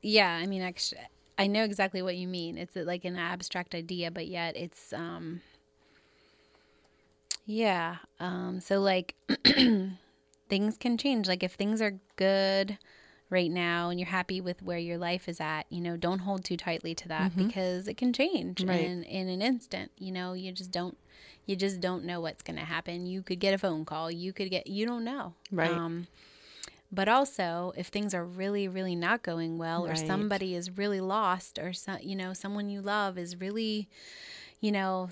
Yeah, 0.00 0.30
I 0.30 0.46
mean, 0.46 0.62
actually, 0.62 1.00
I 1.36 1.48
know 1.48 1.64
exactly 1.64 2.02
what 2.02 2.14
you 2.14 2.28
mean. 2.28 2.56
It's 2.56 2.76
uh, 2.76 2.84
like 2.86 3.04
an 3.04 3.16
abstract 3.16 3.74
idea, 3.74 4.12
but 4.12 4.28
yet 4.28 4.56
it's 4.56 4.92
um. 4.92 5.40
Yeah. 7.44 7.96
Um. 8.20 8.60
So 8.60 8.78
like, 8.78 9.16
things 10.48 10.76
can 10.78 10.96
change. 10.96 11.26
Like 11.26 11.42
if 11.42 11.54
things 11.54 11.82
are 11.82 11.98
good 12.14 12.78
right 13.34 13.50
now 13.50 13.90
and 13.90 13.98
you're 14.00 14.08
happy 14.20 14.40
with 14.40 14.62
where 14.62 14.78
your 14.78 14.96
life 14.96 15.28
is 15.28 15.40
at, 15.40 15.64
you 15.68 15.80
know, 15.80 15.96
don't 15.96 16.20
hold 16.20 16.44
too 16.44 16.56
tightly 16.56 16.94
to 16.94 17.08
that 17.08 17.36
because 17.36 17.88
it 17.88 17.96
can 17.96 18.12
change 18.12 18.62
Right. 18.62 18.80
in 18.88 19.02
in 19.02 19.28
an 19.28 19.42
instant. 19.42 19.90
You 19.98 20.12
know, 20.12 20.32
you 20.32 20.52
just 20.52 20.70
don't 20.70 20.96
you 21.44 21.56
just 21.56 21.80
don't 21.80 22.04
know 22.04 22.20
what's 22.20 22.42
going 22.42 22.58
to 22.58 22.64
happen. 22.64 23.06
You 23.06 23.22
could 23.22 23.40
get 23.40 23.52
a 23.52 23.58
phone 23.58 23.84
call. 23.84 24.10
You 24.10 24.32
could 24.32 24.50
get 24.50 24.66
you 24.68 24.86
don't 24.86 25.04
know. 25.04 25.34
Right. 25.50 25.70
Um, 25.70 26.06
but 26.92 27.08
also, 27.08 27.72
if 27.76 27.88
things 27.88 28.14
are 28.14 28.24
really, 28.24 28.68
really 28.68 28.94
not 28.94 29.22
going 29.22 29.58
well, 29.58 29.84
or 29.84 29.96
somebody 29.96 30.54
is 30.54 30.78
really 30.78 31.00
lost, 31.00 31.58
or 31.58 31.72
so, 31.72 31.96
you 32.00 32.14
know, 32.14 32.32
someone 32.32 32.68
you 32.68 32.80
love 32.80 33.18
is 33.18 33.40
really, 33.40 33.88
you 34.60 34.70
know, 34.70 35.08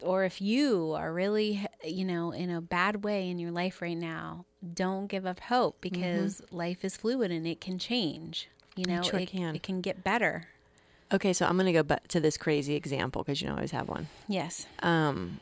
or 0.00 0.24
if 0.24 0.40
you 0.40 0.92
are 0.96 1.12
really, 1.12 1.66
you 1.84 2.04
know, 2.04 2.32
in 2.32 2.50
a 2.50 2.60
bad 2.60 3.04
way 3.04 3.28
in 3.28 3.38
your 3.38 3.50
life 3.52 3.80
right 3.82 3.96
now, 3.96 4.46
don't 4.74 5.06
give 5.06 5.26
up 5.26 5.40
hope 5.40 5.80
because 5.80 6.40
life 6.50 6.84
is 6.84 6.96
fluid 6.96 7.30
and 7.30 7.46
it 7.46 7.60
can 7.60 7.78
change. 7.78 8.48
You 8.76 8.86
know, 8.86 9.02
sure 9.02 9.20
it 9.20 9.28
can. 9.28 9.54
It 9.54 9.62
can 9.62 9.80
get 9.80 10.02
better. 10.02 10.48
Okay, 11.12 11.32
so 11.34 11.44
I'm 11.46 11.54
going 11.56 11.66
to 11.66 11.72
go 11.72 11.82
back 11.82 12.08
to 12.08 12.20
this 12.20 12.36
crazy 12.38 12.74
example 12.74 13.22
because 13.22 13.40
you 13.42 13.46
know 13.46 13.52
I 13.52 13.56
always 13.56 13.70
have 13.72 13.88
one. 13.88 14.08
Yes. 14.28 14.66
Um, 14.82 15.40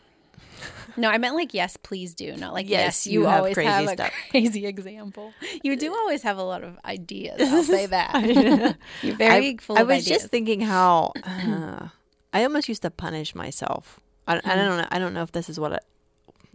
No, 0.97 1.09
I 1.09 1.17
meant 1.19 1.37
like 1.37 1.55
yes, 1.55 1.76
please 1.76 2.12
do, 2.14 2.37
not 2.37 2.52
like 2.52 2.69
Yes, 2.69 3.07
yes. 3.07 3.07
you, 3.07 3.21
you 3.21 3.26
have 3.26 3.38
always 3.38 3.55
crazy 3.55 3.69
have 3.71 3.85
a 3.87 3.93
stuff. 3.93 4.12
crazy 4.31 4.67
example. 4.67 5.33
You 5.62 5.76
do 5.76 5.95
always 5.95 6.23
have 6.23 6.38
a 6.38 6.43
lot 6.43 6.64
of 6.64 6.76
ideas. 6.85 7.40
I'll 7.40 7.62
say 7.79 7.87
that. 7.87 8.76
You're 9.02 9.14
very 9.17 9.50
I, 9.50 9.57
full 9.59 9.79
I 9.79 9.85
was 9.85 9.99
ideas. 10.05 10.07
just 10.23 10.26
thinking 10.31 10.61
how 10.61 11.12
uh, 11.25 11.88
I 12.32 12.42
almost 12.44 12.68
used 12.68 12.82
to 12.82 12.90
punish 12.90 13.34
myself. 13.34 14.00
I, 14.26 14.37
I 14.44 14.54
don't 14.56 14.76
know. 14.78 14.87
I 14.90 14.99
don't 14.99 15.14
know 15.14 15.22
if 15.22 15.32
this 15.32 15.49
is 15.49 15.58
what. 15.58 15.72
I, 15.72 15.78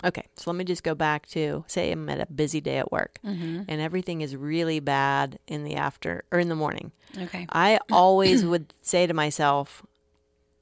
okay, 0.07 0.23
so 0.35 0.49
let 0.51 0.57
me 0.57 0.63
just 0.63 0.83
go 0.83 0.95
back 0.95 1.25
to 1.27 1.63
say 1.67 1.91
I'm 1.91 2.07
at 2.09 2.21
a 2.21 2.31
busy 2.31 2.61
day 2.61 2.77
at 2.77 2.91
work 2.91 3.19
Mm-hmm. 3.25 3.63
and 3.67 3.81
everything 3.81 4.21
is 4.21 4.35
really 4.35 4.79
bad 4.79 5.39
in 5.47 5.63
the 5.63 5.75
after 5.75 6.23
or 6.31 6.39
in 6.39 6.47
the 6.49 6.55
morning. 6.55 6.91
okay. 7.21 7.45
I 7.51 7.79
always 7.91 8.45
would 8.45 8.73
say 8.81 9.07
to 9.07 9.13
myself, 9.13 9.85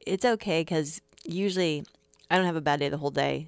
"It's 0.05 0.25
okay," 0.25 0.61
because 0.61 1.01
usually 1.23 1.83
I 2.31 2.37
don't 2.37 2.45
have 2.45 2.55
a 2.55 2.61
bad 2.61 2.79
day 2.79 2.89
the 2.89 2.97
whole 2.97 3.11
day. 3.11 3.47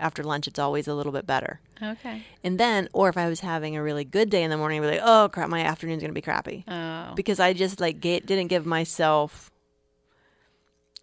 After 0.00 0.22
lunch, 0.22 0.46
it's 0.46 0.60
always 0.60 0.86
a 0.86 0.94
little 0.94 1.10
bit 1.12 1.26
better. 1.26 1.58
Okay. 1.82 2.22
And 2.44 2.56
then, 2.58 2.88
or 2.92 3.08
if 3.08 3.16
I 3.16 3.28
was 3.28 3.40
having 3.40 3.76
a 3.76 3.82
really 3.82 4.04
good 4.04 4.30
day 4.30 4.44
in 4.44 4.50
the 4.50 4.56
morning, 4.56 4.78
I'd 4.78 4.82
be 4.82 4.90
like, 4.92 5.00
"Oh 5.04 5.28
crap, 5.32 5.48
my 5.48 5.60
afternoon's 5.62 6.02
gonna 6.02 6.12
be 6.12 6.20
crappy." 6.22 6.64
Oh. 6.68 7.12
because 7.16 7.40
I 7.40 7.52
just 7.52 7.80
like 7.80 8.00
ga- 8.00 8.20
didn't 8.20 8.46
give 8.48 8.64
myself 8.66 9.50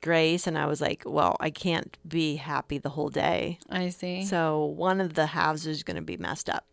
grace 0.05 0.45
and 0.45 0.55
I 0.55 0.67
was 0.67 0.81
like, 0.81 1.01
well, 1.05 1.35
I 1.39 1.49
can't 1.49 1.97
be 2.07 2.35
happy 2.35 2.77
the 2.77 2.89
whole 2.89 3.09
day. 3.09 3.57
I 3.71 3.89
see. 3.89 4.23
So 4.23 4.65
one 4.65 5.01
of 5.01 5.15
the 5.15 5.25
halves 5.25 5.65
is 5.65 5.81
going 5.81 5.95
to 5.95 6.03
be 6.03 6.15
messed 6.15 6.47
up. 6.47 6.63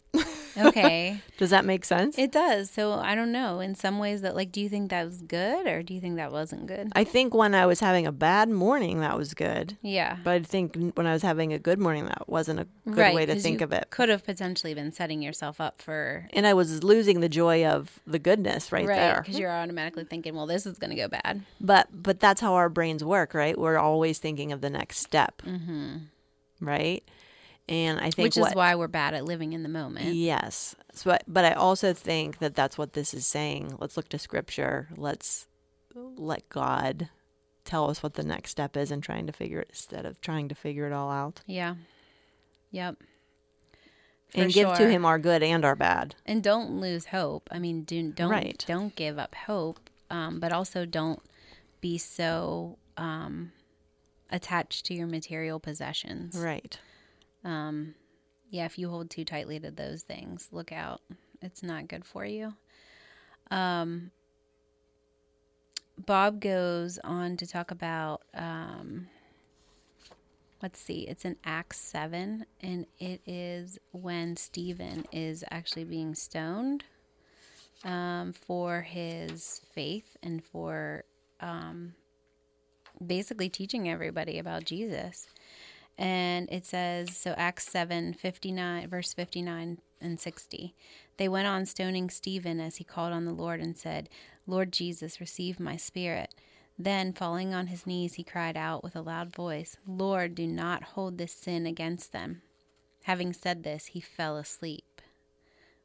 Okay. 0.56 1.20
Does 1.38 1.50
that 1.50 1.64
make 1.64 1.84
sense? 1.84 2.18
It 2.18 2.30
does. 2.32 2.70
So 2.70 2.92
I 2.92 3.14
don't 3.14 3.32
know. 3.32 3.60
In 3.60 3.74
some 3.74 3.98
ways, 3.98 4.22
that 4.22 4.36
like, 4.36 4.52
do 4.52 4.60
you 4.60 4.68
think 4.68 4.90
that 4.90 5.04
was 5.04 5.22
good 5.22 5.66
or 5.66 5.82
do 5.82 5.92
you 5.94 6.00
think 6.00 6.16
that 6.16 6.30
wasn't 6.30 6.66
good? 6.66 6.92
I 6.94 7.04
think 7.04 7.34
when 7.34 7.54
I 7.54 7.66
was 7.66 7.80
having 7.80 8.06
a 8.06 8.12
bad 8.12 8.48
morning, 8.48 9.00
that 9.00 9.16
was 9.18 9.34
good. 9.34 9.76
Yeah. 9.82 10.18
But 10.22 10.30
I 10.32 10.38
think 10.40 10.92
when 10.94 11.06
I 11.06 11.12
was 11.12 11.22
having 11.22 11.52
a 11.52 11.58
good 11.58 11.78
morning, 11.80 12.06
that 12.06 12.28
wasn't 12.28 12.60
a 12.60 12.66
good 12.86 12.96
right. 12.98 13.14
way 13.14 13.26
to 13.26 13.34
think 13.36 13.60
of 13.60 13.72
it. 13.72 13.88
Could 13.90 14.08
have 14.08 14.24
potentially 14.24 14.74
been 14.74 14.92
setting 14.92 15.20
yourself 15.22 15.60
up 15.60 15.82
for 15.82 16.28
And 16.32 16.46
I 16.46 16.54
was 16.54 16.84
losing 16.84 17.20
the 17.20 17.28
joy 17.28 17.66
of 17.66 17.98
the 18.06 18.18
goodness 18.20 18.70
right, 18.70 18.86
right 18.86 18.96
there. 18.96 19.22
because 19.22 19.38
you're 19.38 19.50
automatically 19.50 20.04
thinking, 20.04 20.34
well, 20.34 20.46
this 20.46 20.66
is 20.66 20.78
going 20.78 20.90
to 20.90 20.96
go 20.96 21.08
bad. 21.08 21.42
But 21.60 21.88
but 21.92 22.20
that's 22.20 22.40
how 22.40 22.54
our 22.54 22.68
brains 22.68 23.02
work, 23.02 23.34
right? 23.34 23.58
We're 23.58 23.78
always 23.78 24.18
thinking 24.18 24.52
of 24.52 24.60
the 24.60 24.70
next 24.70 24.98
step, 24.98 25.42
Mm-hmm. 25.44 25.96
right? 26.60 27.02
And 27.68 28.00
I 28.00 28.10
think 28.10 28.26
Which 28.26 28.36
what, 28.36 28.50
is 28.50 28.54
why 28.56 28.74
we're 28.74 28.88
bad 28.88 29.14
at 29.14 29.24
living 29.24 29.52
in 29.52 29.62
the 29.62 29.68
moment. 29.68 30.14
Yes. 30.14 30.74
So, 30.92 31.12
I- 31.12 31.20
but 31.28 31.44
I 31.44 31.52
also 31.52 31.92
think 31.94 32.38
that 32.38 32.54
that's 32.54 32.76
what 32.76 32.92
this 32.94 33.14
is 33.14 33.26
saying. 33.26 33.76
Let's 33.78 33.96
look 33.96 34.08
to 34.10 34.18
scripture. 34.18 34.88
Let's 34.96 35.46
let 35.94 36.48
God 36.48 37.08
tell 37.64 37.88
us 37.88 38.02
what 38.02 38.14
the 38.14 38.24
next 38.24 38.50
step 38.50 38.76
is 38.76 38.90
and 38.90 39.02
trying 39.02 39.26
to 39.26 39.32
figure 39.32 39.60
it 39.60 39.68
instead 39.70 40.04
of 40.04 40.20
trying 40.20 40.48
to 40.48 40.54
figure 40.54 40.86
it 40.86 40.92
all 40.92 41.10
out. 41.10 41.40
Yeah. 41.46 41.76
Yep. 42.72 42.96
For 44.30 44.40
and 44.40 44.52
give 44.52 44.72
to 44.78 44.88
him 44.88 45.04
our 45.04 45.18
good 45.18 45.42
and 45.42 45.64
our 45.64 45.76
bad. 45.76 46.14
and 46.26 46.42
don't 46.42 46.80
lose 46.80 47.06
hope. 47.06 47.48
I 47.52 47.58
mean, 47.58 47.82
do 47.84 48.10
don't 48.12 48.30
Right. 48.30 48.64
don't 48.66 48.96
give 48.96 49.18
up 49.18 49.34
hope, 49.34 49.90
um, 50.10 50.40
but 50.40 50.52
also 50.52 50.84
don't 50.86 51.20
be 51.82 51.98
so 51.98 52.78
um, 52.96 53.52
attached 54.30 54.86
to 54.86 54.94
your 54.94 55.06
material 55.06 55.60
possessions. 55.60 56.34
Right. 56.36 56.78
Um, 57.44 57.94
yeah, 58.50 58.66
if 58.66 58.78
you 58.78 58.88
hold 58.88 59.10
too 59.10 59.24
tightly 59.24 59.58
to 59.60 59.70
those 59.70 60.02
things, 60.02 60.48
look 60.52 60.72
out. 60.72 61.00
It's 61.40 61.62
not 61.62 61.88
good 61.88 62.04
for 62.04 62.24
you. 62.24 62.54
Um, 63.50 64.10
Bob 65.98 66.40
goes 66.40 66.98
on 67.02 67.36
to 67.38 67.46
talk 67.46 67.70
about, 67.70 68.22
um, 68.34 69.08
let's 70.62 70.80
see, 70.80 71.00
it's 71.08 71.24
in 71.24 71.36
Acts 71.44 71.78
7, 71.78 72.46
and 72.60 72.86
it 72.98 73.20
is 73.26 73.78
when 73.90 74.36
Stephen 74.36 75.06
is 75.12 75.44
actually 75.50 75.84
being 75.84 76.14
stoned 76.14 76.84
um, 77.84 78.32
for 78.32 78.82
his 78.82 79.60
faith 79.74 80.16
and 80.22 80.42
for 80.44 81.04
um, 81.40 81.94
basically 83.04 83.48
teaching 83.48 83.88
everybody 83.88 84.38
about 84.38 84.64
Jesus 84.64 85.26
and 85.98 86.48
it 86.50 86.64
says 86.64 87.16
so 87.16 87.32
acts 87.36 87.66
7 87.70 88.14
59 88.14 88.88
verse 88.88 89.12
59 89.12 89.78
and 90.00 90.18
60 90.20 90.74
they 91.18 91.28
went 91.28 91.46
on 91.46 91.66
stoning 91.66 92.08
stephen 92.10 92.60
as 92.60 92.76
he 92.76 92.84
called 92.84 93.12
on 93.12 93.24
the 93.24 93.32
lord 93.32 93.60
and 93.60 93.76
said 93.76 94.08
lord 94.46 94.72
jesus 94.72 95.20
receive 95.20 95.60
my 95.60 95.76
spirit 95.76 96.34
then 96.78 97.12
falling 97.12 97.52
on 97.52 97.66
his 97.66 97.86
knees 97.86 98.14
he 98.14 98.24
cried 98.24 98.56
out 98.56 98.82
with 98.82 98.96
a 98.96 99.02
loud 99.02 99.34
voice 99.34 99.76
lord 99.86 100.34
do 100.34 100.46
not 100.46 100.82
hold 100.82 101.18
this 101.18 101.32
sin 101.32 101.66
against 101.66 102.12
them 102.12 102.42
having 103.04 103.32
said 103.32 103.64
this, 103.64 103.86
he 103.86 104.00
fell 104.00 104.36
asleep, 104.36 105.02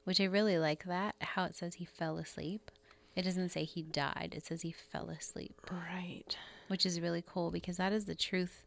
which 0.04 0.22
I 0.22 0.26
really 0.26 0.60
like 0.60 0.84
that, 0.86 1.16
how 1.20 1.46
it 1.46 1.56
says 1.56 1.74
he 1.76 1.86
fell 1.86 2.18
asleep. 2.20 2.70
It 3.16 3.24
doesn't 3.24 3.50
say 3.50 3.64
he 3.64 3.82
died, 3.82 4.36
it 4.38 4.46
says 4.46 4.62
he 4.62 4.72
fell 4.72 5.10
asleep, 5.10 5.60
Right. 5.72 6.38
which 6.68 6.86
is 6.86 7.02
really 7.02 7.24
cool 7.26 7.50
because 7.50 7.78
that 7.78 7.92
is 7.92 8.06
the 8.06 8.14
truth 8.14 8.64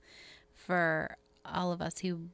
for 0.53 1.17
all 1.55 1.73
of 1.73 1.81
us 1.81 1.99
who 1.99 2.29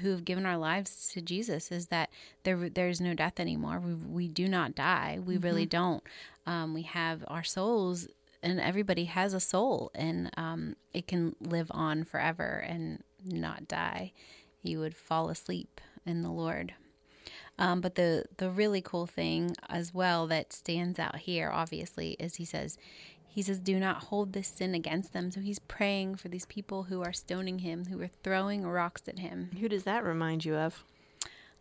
who 0.00 0.10
have 0.10 0.24
given 0.24 0.44
our 0.44 0.56
lives 0.56 1.10
to 1.12 1.20
Jesus 1.20 1.70
is 1.70 1.86
that 1.88 2.10
there 2.42 2.68
there's 2.68 3.00
no 3.00 3.14
death 3.14 3.38
anymore. 3.38 3.80
We 3.80 3.94
we 3.94 4.28
do 4.28 4.48
not 4.48 4.74
die. 4.74 5.18
We 5.24 5.36
really 5.36 5.66
don't. 5.66 6.02
Um, 6.46 6.74
we 6.74 6.82
have 6.82 7.24
our 7.28 7.44
souls, 7.44 8.08
and 8.42 8.60
everybody 8.60 9.04
has 9.04 9.34
a 9.34 9.40
soul, 9.40 9.90
and 9.94 10.30
um, 10.36 10.76
it 10.92 11.06
can 11.06 11.36
live 11.40 11.70
on 11.70 12.04
forever 12.04 12.64
and 12.66 13.02
not 13.24 13.68
die. 13.68 14.12
You 14.62 14.80
would 14.80 14.96
fall 14.96 15.28
asleep 15.28 15.80
in 16.04 16.22
the 16.22 16.30
Lord. 16.30 16.74
Um, 17.58 17.80
but 17.80 17.94
the 17.94 18.24
the 18.36 18.50
really 18.50 18.80
cool 18.80 19.06
thing 19.06 19.54
as 19.68 19.94
well 19.94 20.26
that 20.26 20.52
stands 20.52 20.98
out 20.98 21.16
here, 21.18 21.50
obviously, 21.50 22.12
is 22.18 22.36
he 22.36 22.44
says, 22.44 22.76
he 23.34 23.42
says, 23.42 23.58
"Do 23.58 23.80
not 23.80 24.04
hold 24.04 24.32
this 24.32 24.46
sin 24.48 24.74
against 24.74 25.12
them." 25.12 25.30
So 25.32 25.40
he's 25.40 25.58
praying 25.58 26.14
for 26.16 26.28
these 26.28 26.46
people 26.46 26.84
who 26.84 27.02
are 27.02 27.12
stoning 27.12 27.58
him, 27.60 27.86
who 27.86 28.00
are 28.00 28.10
throwing 28.22 28.64
rocks 28.66 29.02
at 29.08 29.18
him. 29.18 29.50
Who 29.60 29.68
does 29.68 29.82
that 29.84 30.04
remind 30.04 30.44
you 30.44 30.54
of? 30.54 30.84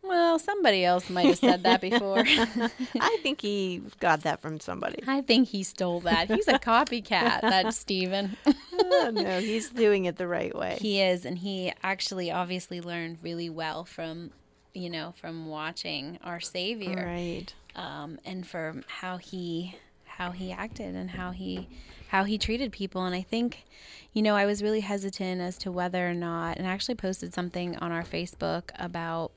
Well, 0.06 0.38
somebody 0.38 0.84
else 0.84 1.10
might 1.10 1.28
have 1.28 1.38
said 1.38 1.64
that 1.64 1.80
before. 1.80 2.20
I 2.28 3.20
think 3.24 3.40
he 3.40 3.82
got 4.02 4.24
that 4.24 4.42
from 4.42 4.60
somebody. 4.60 5.02
I 5.08 5.22
think 5.22 5.48
he 5.48 5.64
stole 5.64 6.02
that. 6.02 6.30
He's 6.30 6.50
a 6.50 6.60
copycat, 6.60 7.40
that 7.40 7.74
Stephen. 7.84 8.36
Oh, 8.46 9.12
no, 9.14 9.40
he's 9.40 9.70
doing 9.70 10.04
it 10.04 10.18
the 10.18 10.28
right 10.28 10.54
way. 10.54 10.78
he 10.82 11.02
is, 11.02 11.24
and 11.26 11.38
he 11.38 11.72
actually 11.84 12.32
obviously 12.32 12.82
learned 12.82 13.20
really 13.24 13.50
well 13.50 13.86
from, 13.86 14.32
you 14.74 14.90
know, 14.90 15.14
from 15.16 15.48
watching 15.48 16.20
our 16.22 16.42
Savior. 16.42 17.06
Right. 17.08 17.54
um, 17.78 18.20
and 18.26 18.46
for 18.46 18.82
how 18.88 19.16
he 19.16 19.78
how 20.18 20.32
he 20.32 20.52
acted 20.52 20.96
and 20.96 21.12
how 21.12 21.32
he 21.32 21.68
how 22.10 22.24
he 22.24 22.38
treated 22.38 22.72
people 22.72 23.04
and 23.06 23.16
i 23.16 23.22
think 23.22 23.66
you 24.14 24.22
know 24.22 24.36
i 24.36 24.46
was 24.46 24.62
really 24.62 24.82
hesitant 24.82 25.42
as 25.42 25.58
to 25.58 25.72
whether 25.72 26.08
or 26.10 26.14
not 26.14 26.58
and 26.58 26.68
i 26.68 26.72
actually 26.72 26.96
posted 26.96 27.34
something 27.34 27.76
on 27.78 27.92
our 27.92 28.04
facebook 28.04 28.70
about 28.78 29.32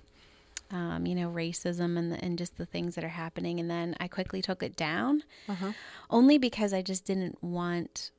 um, 0.71 1.07
you 1.07 1.15
know 1.15 1.31
racism 1.31 1.97
and, 1.97 2.11
the, 2.13 2.23
and 2.25 2.37
just 2.37 2.57
the 2.59 2.67
things 2.67 2.95
that 2.97 3.05
are 3.05 3.09
happening 3.25 3.59
and 3.61 3.71
then 3.71 3.95
i 4.01 4.07
quickly 4.09 4.43
took 4.43 4.63
it 4.63 4.77
down 4.77 5.23
Uh-huh. 5.49 5.73
only 6.11 6.37
because 6.39 6.73
i 6.75 6.83
just 6.83 7.05
didn't 7.05 7.43
want 7.43 8.11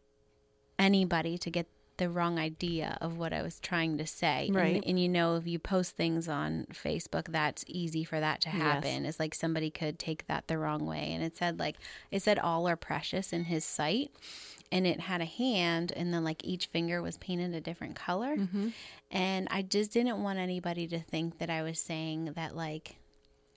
anybody 0.79 1.37
to 1.37 1.49
get 1.51 1.67
the 1.97 2.09
wrong 2.09 2.39
idea 2.39 2.97
of 3.01 3.17
what 3.17 3.33
I 3.33 3.41
was 3.41 3.59
trying 3.59 3.97
to 3.97 4.07
say. 4.07 4.49
Right. 4.51 4.75
And, 4.75 4.85
and 4.85 4.99
you 4.99 5.09
know, 5.09 5.35
if 5.35 5.47
you 5.47 5.59
post 5.59 5.95
things 5.95 6.27
on 6.29 6.67
Facebook, 6.71 7.27
that's 7.29 7.63
easy 7.67 8.03
for 8.03 8.19
that 8.19 8.41
to 8.41 8.49
happen. 8.49 9.05
It's 9.05 9.19
like 9.19 9.35
somebody 9.35 9.69
could 9.69 9.99
take 9.99 10.25
that 10.27 10.47
the 10.47 10.57
wrong 10.57 10.85
way. 10.85 11.11
And 11.13 11.23
it 11.23 11.35
said, 11.35 11.59
like, 11.59 11.75
it 12.11 12.21
said, 12.21 12.39
all 12.39 12.67
are 12.67 12.75
precious 12.75 13.33
in 13.33 13.45
his 13.45 13.65
sight. 13.65 14.11
And 14.69 14.85
it 14.85 14.99
had 14.99 15.21
a 15.21 15.25
hand, 15.25 15.93
and 15.95 16.13
then 16.13 16.25
like 16.25 16.43
each 16.43 16.65
finger 16.65 17.01
was 17.01 17.17
painted 17.17 17.55
a 17.55 17.61
different 17.61 17.95
color. 17.95 18.35
And 19.09 19.47
I 19.49 19.61
just 19.61 19.91
didn't 19.91 20.21
want 20.21 20.39
anybody 20.39 20.87
to 20.87 20.99
think 20.99 21.37
that 21.37 21.49
I 21.49 21.63
was 21.63 21.79
saying 21.79 22.33
that, 22.35 22.53
like, 22.53 22.97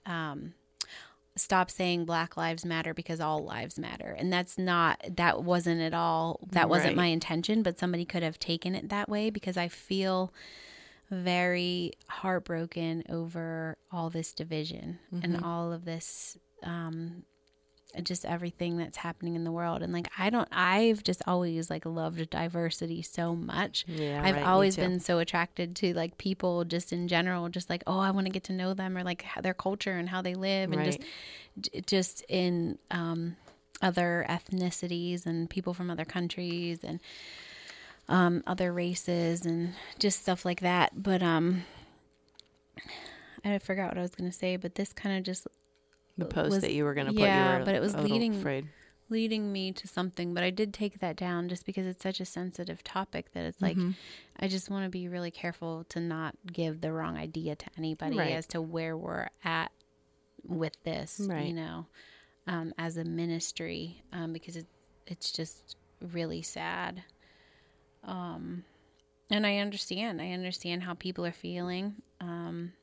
um, 0.05 0.53
stop 1.37 1.71
saying 1.71 2.03
black 2.05 2.35
lives 2.35 2.65
matter 2.65 2.93
because 2.93 3.21
all 3.21 3.43
lives 3.43 3.79
matter 3.79 4.13
and 4.19 4.31
that's 4.33 4.57
not 4.57 5.01
that 5.09 5.43
wasn't 5.43 5.79
at 5.79 5.93
all 5.93 6.39
that 6.51 6.67
wasn't 6.69 6.89
Right. 6.89 6.95
my 6.97 7.05
intention 7.07 7.63
but 7.63 7.79
somebody 7.79 8.03
could 8.05 8.21
have 8.21 8.37
taken 8.37 8.75
it 8.75 8.89
that 8.89 9.07
way 9.07 9.29
because 9.29 9.55
i 9.55 9.69
feel 9.69 10.33
very 11.09 11.91
heartbroken 12.07 13.03
over 13.09 13.77
all 13.91 14.09
this 14.09 14.33
division 14.33 14.99
and 15.23 15.43
all 15.43 15.71
of 15.73 15.85
this 15.85 16.37
um 16.63 17.23
just 18.03 18.25
everything 18.25 18.77
that's 18.77 18.97
happening 18.97 19.35
in 19.35 19.43
the 19.43 19.51
world. 19.51 19.81
And 19.81 19.93
like 19.93 20.07
i 20.17 20.29
don't 20.29 20.47
i've 20.51 21.03
just 21.03 21.21
always 21.27 21.69
like 21.69 21.85
loved 21.85 22.29
diversity 22.29 23.01
so 23.01 23.35
much. 23.35 23.85
Yeah, 23.87 24.21
i've 24.23 24.35
right, 24.35 24.45
always 24.45 24.75
been 24.75 24.99
so 24.99 25.19
attracted 25.19 25.75
to 25.77 25.93
like 25.93 26.17
people 26.17 26.63
just 26.65 26.93
in 26.93 27.07
general 27.07 27.49
just 27.49 27.69
like 27.69 27.83
oh 27.87 27.99
i 27.99 28.11
want 28.11 28.27
to 28.27 28.31
get 28.31 28.43
to 28.45 28.53
know 28.53 28.73
them 28.73 28.97
or 28.97 29.03
like 29.03 29.21
how- 29.23 29.41
their 29.41 29.53
culture 29.53 29.93
and 29.93 30.09
how 30.09 30.21
they 30.21 30.35
live 30.35 30.71
and 30.71 30.85
just 30.85 31.85
just 31.87 32.23
in 32.29 32.77
um 32.91 33.35
other 33.81 34.25
ethnicities 34.29 35.25
and 35.25 35.49
people 35.49 35.73
from 35.73 35.89
other 35.89 36.05
countries 36.05 36.83
and 36.83 36.99
um 38.09 38.43
other 38.45 38.71
races 38.71 39.45
and 39.45 39.73
just 39.99 40.21
stuff 40.21 40.45
like 40.45 40.61
that. 40.61 40.91
But 41.01 41.23
um 41.23 41.63
I 43.43 43.57
forgot 43.57 43.89
what 43.89 43.97
I 43.97 44.01
was 44.01 44.15
going 44.15 44.29
to 44.29 44.37
say, 44.37 44.55
but 44.55 44.75
this 44.75 44.93
kind 44.93 45.17
of 45.17 45.23
just 45.23 45.47
The 46.17 46.25
post 46.25 46.51
was- 46.51 46.61
that 46.61 46.73
you 46.73 46.83
were 46.83 46.93
going 46.93 47.07
to 47.07 47.13
put. 47.13 47.21
yeah, 47.21 47.53
you 47.53 47.59
were 47.59 47.65
but 47.65 47.75
it 47.75 47.79
was 47.81 47.95
leading- 47.95 48.35
Afraid. 48.35 48.67
leading 49.09 49.51
me 49.51 49.71
to 49.73 49.87
something, 49.87 50.33
but 50.33 50.43
I 50.43 50.49
did 50.51 50.73
take 50.73 50.99
that 50.99 51.15
down 51.17 51.49
just 51.49 51.65
because 51.65 51.85
it's 51.85 52.01
such 52.03 52.19
a 52.21 52.25
sensitive 52.25 52.83
topic 52.83 53.31
that 53.33 53.43
it's 53.45 53.61
like 53.61 53.75
Mm-hmm. 53.77 53.91
I 54.39 54.47
just 54.47 54.69
want 54.69 54.85
to 54.85 54.89
be 54.89 55.07
really 55.07 55.31
careful 55.31 55.83
to 55.89 55.99
not 55.99 56.35
give 56.51 56.81
the 56.81 56.91
wrong 56.93 57.17
idea 57.17 57.55
to 57.55 57.65
anybody 57.77 58.17
Right. 58.17 58.31
as 58.31 58.47
to 58.47 58.61
where 58.61 58.95
we're 58.95 59.27
at 59.43 59.71
with 60.43 60.81
this, 60.83 61.19
Right. 61.23 61.45
you 61.47 61.53
know, 61.53 61.87
um, 62.47 62.73
as 62.77 62.97
a 62.97 63.03
ministry, 63.03 64.01
um, 64.13 64.33
because 64.33 64.55
it, 64.55 64.65
it's 65.07 65.31
just 65.31 65.75
really 66.01 66.41
sad. 66.41 67.03
Um, 68.03 68.63
and 69.29 69.45
I 69.45 69.57
understand. 69.57 70.21
I 70.21 70.31
understand 70.31 70.83
how 70.83 70.93
people 70.95 71.25
are 71.25 71.31
feeling. 71.31 71.95
Um, 72.19 72.73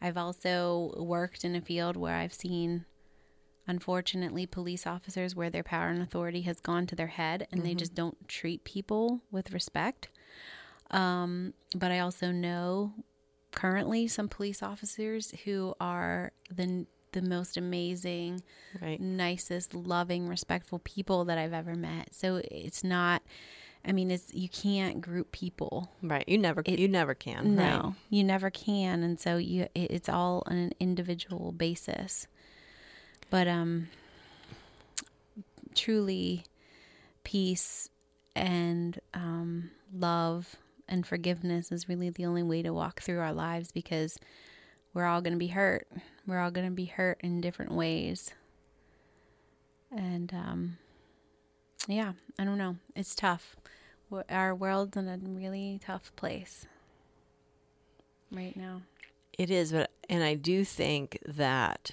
I've 0.00 0.16
also 0.16 0.92
worked 0.98 1.44
in 1.44 1.54
a 1.54 1.60
field 1.60 1.96
where 1.96 2.14
I've 2.16 2.34
seen 2.34 2.84
unfortunately 3.66 4.44
police 4.46 4.86
officers 4.86 5.34
where 5.34 5.48
their 5.48 5.62
power 5.62 5.88
and 5.88 6.02
authority 6.02 6.42
has 6.42 6.60
gone 6.60 6.86
to 6.86 6.94
their 6.94 7.06
head 7.06 7.46
and 7.50 7.64
they 7.64 7.74
just 7.74 7.94
don't 7.94 8.28
treat 8.28 8.62
people 8.64 9.22
with 9.30 9.52
respect. 9.52 10.08
Um, 10.90 11.54
but 11.74 11.90
i 11.90 11.98
also 12.00 12.30
know 12.30 12.92
currently 13.52 14.06
some 14.06 14.28
police 14.28 14.62
officers 14.62 15.32
who 15.44 15.74
are 15.80 16.32
the 16.54 16.86
the 17.12 17.22
most 17.22 17.56
amazing 17.56 18.42
Right. 18.82 19.00
nicest 19.00 19.72
loving 19.74 20.28
respectful 20.28 20.80
people 20.80 21.24
that 21.24 21.38
i've 21.38 21.54
ever 21.54 21.74
met. 21.74 22.14
So 22.14 22.42
it's 22.50 22.84
not 22.84 23.22
i 23.84 23.92
mean 23.92 24.10
it's 24.10 24.32
you 24.34 24.48
can't 24.48 25.00
group 25.00 25.30
people 25.32 25.90
Right. 26.02 26.28
You 26.28 26.38
never. 26.38 26.62
you 26.66 26.88
never 26.88 27.14
can. 27.14 27.54
no, 27.56 27.62
Right. 27.62 27.92
you 28.10 28.24
never 28.24 28.50
can, 28.50 29.02
and 29.02 29.18
so 29.20 29.36
you 29.36 29.62
it, 29.74 29.90
it's 29.90 30.08
all 30.08 30.42
on 30.46 30.56
an 30.56 30.72
individual 30.80 31.52
basis. 31.52 32.26
But 33.30 33.48
um, 33.48 33.88
truly, 35.74 36.44
peace 37.24 37.88
and 38.36 39.00
um, 39.14 39.70
love 39.92 40.56
and 40.88 41.06
forgiveness 41.06 41.72
is 41.72 41.88
really 41.88 42.10
the 42.10 42.26
only 42.26 42.42
way 42.42 42.62
to 42.62 42.72
walk 42.72 43.00
through 43.00 43.18
our 43.20 43.32
lives 43.32 43.72
because 43.72 44.18
we're 44.92 45.06
all 45.06 45.20
going 45.22 45.32
to 45.32 45.38
be 45.38 45.48
hurt. 45.48 45.88
We're 46.26 46.40
all 46.40 46.50
going 46.50 46.66
to 46.68 46.72
be 46.74 46.84
hurt 46.86 47.18
in 47.22 47.40
different 47.40 47.72
ways, 47.72 48.30
and 49.90 50.32
um, 50.32 50.78
yeah, 51.88 52.12
I 52.38 52.44
don't 52.44 52.58
know. 52.58 52.76
It's 52.96 53.14
tough. 53.14 53.56
Our 54.28 54.54
world's 54.54 54.96
in 54.96 55.08
a 55.08 55.18
really 55.18 55.80
tough 55.84 56.12
place 56.16 56.66
right 58.30 58.56
now. 58.56 58.82
It 59.36 59.50
is, 59.50 59.72
but 59.72 59.90
and 60.08 60.22
I 60.22 60.34
do 60.34 60.64
think 60.64 61.18
that 61.26 61.90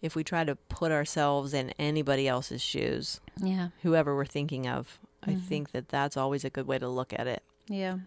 if 0.00 0.14
we 0.16 0.24
try 0.24 0.44
to 0.44 0.56
put 0.56 0.92
ourselves 0.92 1.54
in 1.54 1.70
anybody 1.78 2.28
else's 2.28 2.62
shoes, 2.62 3.20
Yeah. 3.38 3.68
whoever 3.82 4.14
we're 4.14 4.24
thinking 4.26 4.66
of, 4.66 4.98
I 5.22 5.30
Mm-hmm. 5.32 5.40
think 5.40 5.72
that 5.72 5.88
that's 5.88 6.16
always 6.16 6.44
a 6.44 6.50
good 6.50 6.66
way 6.66 6.78
to 6.78 6.88
look 6.88 7.12
at 7.12 7.26
it. 7.26 7.42
Yeah. 7.68 7.98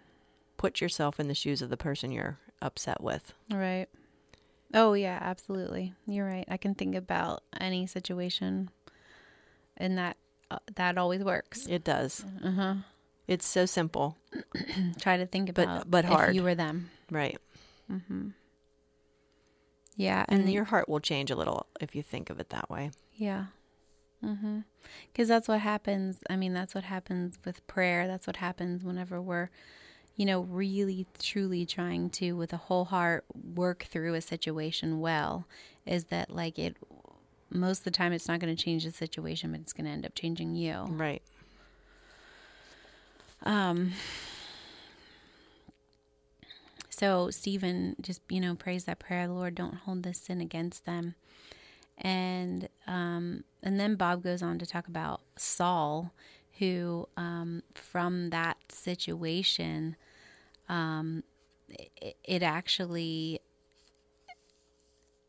Put 0.57 0.81
yourself 0.81 1.19
in 1.19 1.27
the 1.27 1.33
shoes 1.35 1.61
of 1.61 1.69
the 1.69 1.77
person 1.77 2.11
you're 2.11 2.37
upset 2.61 3.01
with. 3.01 3.33
Right. 3.51 3.87
Oh 4.73 4.93
yeah, 4.93 5.17
absolutely. 5.21 5.93
You're 6.07 6.27
right. 6.27 6.45
I 6.47 6.57
can 6.57 6.75
think 6.75 6.95
about 6.95 7.43
any 7.59 7.85
situation, 7.87 8.69
and 9.77 9.97
that 9.97 10.17
uh, 10.51 10.59
that 10.75 10.97
always 10.97 11.23
works. 11.23 11.65
It 11.67 11.83
does. 11.83 12.25
Uh 12.43 12.51
huh. 12.51 12.75
It's 13.27 13.45
so 13.45 13.65
simple, 13.65 14.17
Try 15.01 15.17
to 15.17 15.25
think 15.25 15.53
But- 15.53 15.63
about 15.63 15.91
but 15.91 16.05
if 16.05 16.11
hard. 16.11 16.35
you 16.35 16.43
were 16.43 16.55
them. 16.55 16.89
right? 17.11 17.37
Mm-hmm. 17.91 18.29
Yeah, 19.95 20.25
And 20.29 20.41
and 20.41 20.51
your 20.53 20.65
heart 20.65 20.87
will 20.87 20.99
change 20.99 21.31
a 21.31 21.35
little 21.35 21.65
if 21.81 21.95
you 21.95 22.03
think 22.03 22.29
of 22.29 22.39
it 22.39 22.49
that 22.49 22.69
way. 22.69 22.91
Yeah. 23.15 23.47
Mhm. 24.23 24.63
Cuz 25.13 25.27
that's 25.27 25.47
what 25.47 25.59
happens. 25.59 26.19
I 26.29 26.35
mean, 26.35 26.53
that's 26.53 26.73
what 26.75 26.83
happens 26.85 27.37
with 27.45 27.65
prayer. 27.67 28.07
That's 28.07 28.27
what 28.27 28.37
happens 28.37 28.83
whenever 28.83 29.21
we're 29.21 29.49
you 30.15 30.25
know, 30.25 30.41
really 30.41 31.05
truly 31.19 31.63
trying 31.63 32.09
to 32.09 32.31
with 32.35 32.51
a 32.51 32.57
whole 32.57 32.85
heart 32.85 33.23
work 33.35 33.83
through 33.83 34.15
a 34.15 34.21
situation 34.21 34.99
well 34.99 35.47
is 35.85 36.05
that 36.05 36.31
like 36.31 36.57
it 36.57 36.75
most 37.49 37.79
of 37.79 37.83
the 37.85 37.91
time 37.91 38.13
it's 38.13 38.27
not 38.27 38.39
going 38.39 38.55
to 38.55 38.61
change 38.61 38.83
the 38.83 38.91
situation, 38.91 39.51
but 39.51 39.61
it's 39.61 39.73
going 39.73 39.85
to 39.85 39.91
end 39.91 40.05
up 40.05 40.15
changing 40.15 40.55
you. 40.55 40.85
Right. 40.89 41.21
Um, 43.43 43.93
so 46.89 47.29
Stephen 47.29 47.95
just, 48.01 48.21
you 48.29 48.41
know, 48.41 48.55
prays 48.55 48.85
that 48.85 48.99
prayer, 48.99 49.27
Lord, 49.27 49.55
don't 49.55 49.75
hold 49.75 50.03
this 50.03 50.19
sin 50.19 50.41
against 50.41 50.85
them. 50.85 51.15
And 51.99 52.69
um, 52.87 53.43
and 53.63 53.79
then 53.79 53.95
Bob 53.95 54.23
goes 54.23 54.43
on 54.43 54.59
to 54.59 54.65
talk 54.65 54.87
about 54.87 55.21
Saul, 55.35 56.13
who 56.59 57.07
um, 57.17 57.63
from 57.73 58.29
that 58.29 58.57
situation, 58.69 59.95
um, 60.69 61.23
it, 61.69 62.17
it 62.23 62.43
actually 62.43 63.41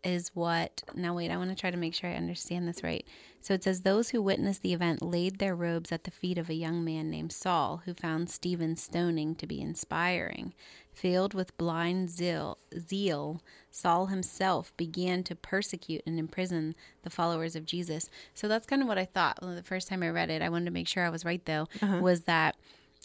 is 0.08 0.30
what 0.34 0.82
now 0.94 1.14
wait 1.14 1.30
i 1.30 1.36
want 1.36 1.50
to 1.50 1.56
try 1.56 1.70
to 1.70 1.76
make 1.76 1.94
sure 1.94 2.10
i 2.10 2.14
understand 2.14 2.66
this 2.66 2.82
right. 2.82 3.06
So 3.40 3.54
it 3.54 3.62
says 3.62 3.82
those 3.82 4.10
who 4.10 4.20
witnessed 4.20 4.62
the 4.62 4.72
event 4.72 5.00
laid 5.00 5.38
their 5.38 5.54
robes 5.54 5.92
at 5.92 6.04
the 6.04 6.10
feet 6.10 6.38
of 6.38 6.50
a 6.50 6.54
young 6.54 6.84
man 6.84 7.08
named 7.10 7.32
saul 7.32 7.82
who 7.84 7.94
found 7.94 8.28
stephen's 8.28 8.82
stoning 8.82 9.34
to 9.36 9.46
be 9.46 9.60
inspiring. 9.60 10.54
Filled 10.92 11.32
with 11.32 11.56
blind 11.56 12.10
zeal, 12.10 12.58
zeal 12.78 13.42
saul 13.70 14.06
himself 14.06 14.76
began 14.76 15.22
to 15.22 15.36
persecute 15.36 16.02
and 16.04 16.18
imprison 16.18 16.74
the 17.02 17.10
followers 17.10 17.54
of 17.54 17.66
jesus. 17.66 18.10
So 18.34 18.48
that's 18.48 18.66
kind 18.66 18.82
of 18.82 18.88
what 18.88 18.98
i 18.98 19.04
thought 19.04 19.38
well, 19.42 19.54
the 19.54 19.62
first 19.62 19.88
time 19.88 20.02
i 20.02 20.08
read 20.08 20.30
it 20.30 20.42
i 20.42 20.48
wanted 20.48 20.66
to 20.66 20.72
make 20.72 20.88
sure 20.88 21.04
i 21.04 21.10
was 21.10 21.24
right 21.24 21.44
though 21.44 21.68
uh-huh. 21.80 21.98
was 22.00 22.22
that 22.22 22.56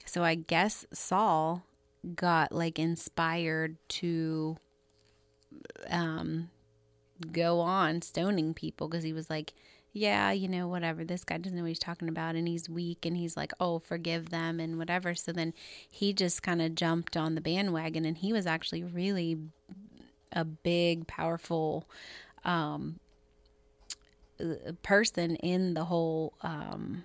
so 0.06 0.24
i 0.24 0.36
guess 0.36 0.86
saul 0.92 1.63
got 2.16 2.52
like 2.52 2.80
inspired 2.80 3.78
to 3.88 4.58
um 5.89 6.50
go 7.31 7.59
on 7.59 8.01
stoning 8.01 8.53
people 8.53 8.88
because 8.88 9.03
he 9.03 9.13
was 9.13 9.29
like, 9.29 9.53
yeah, 9.93 10.31
you 10.31 10.47
know, 10.47 10.67
whatever. 10.67 11.05
This 11.05 11.23
guy 11.23 11.38
doesn't 11.38 11.55
know 11.55 11.63
what 11.63 11.69
he's 11.69 11.79
talking 11.79 12.09
about 12.09 12.36
and 12.36 12.47
he's 12.47 12.67
weak 12.67 13.05
and 13.05 13.15
he's 13.15 13.38
like, 13.38 13.53
oh, 13.59 13.77
forgive 13.77 14.29
them 14.29 14.59
and 14.59 14.79
whatever. 14.79 15.13
So 15.13 15.31
then 15.31 15.53
he 15.89 16.13
just 16.13 16.41
kind 16.41 16.62
of 16.62 16.73
jumped 16.73 17.15
on 17.15 17.36
the 17.36 17.41
bandwagon 17.41 18.03
and 18.03 18.17
he 18.17 18.33
was 18.33 18.47
actually 18.47 18.83
really 18.83 19.38
a 20.31 20.43
big, 20.43 21.05
powerful 21.05 21.88
um, 22.43 22.99
person 24.81 25.36
in 25.38 25.75
the 25.75 25.86
whole 25.86 26.33
um, 26.41 27.03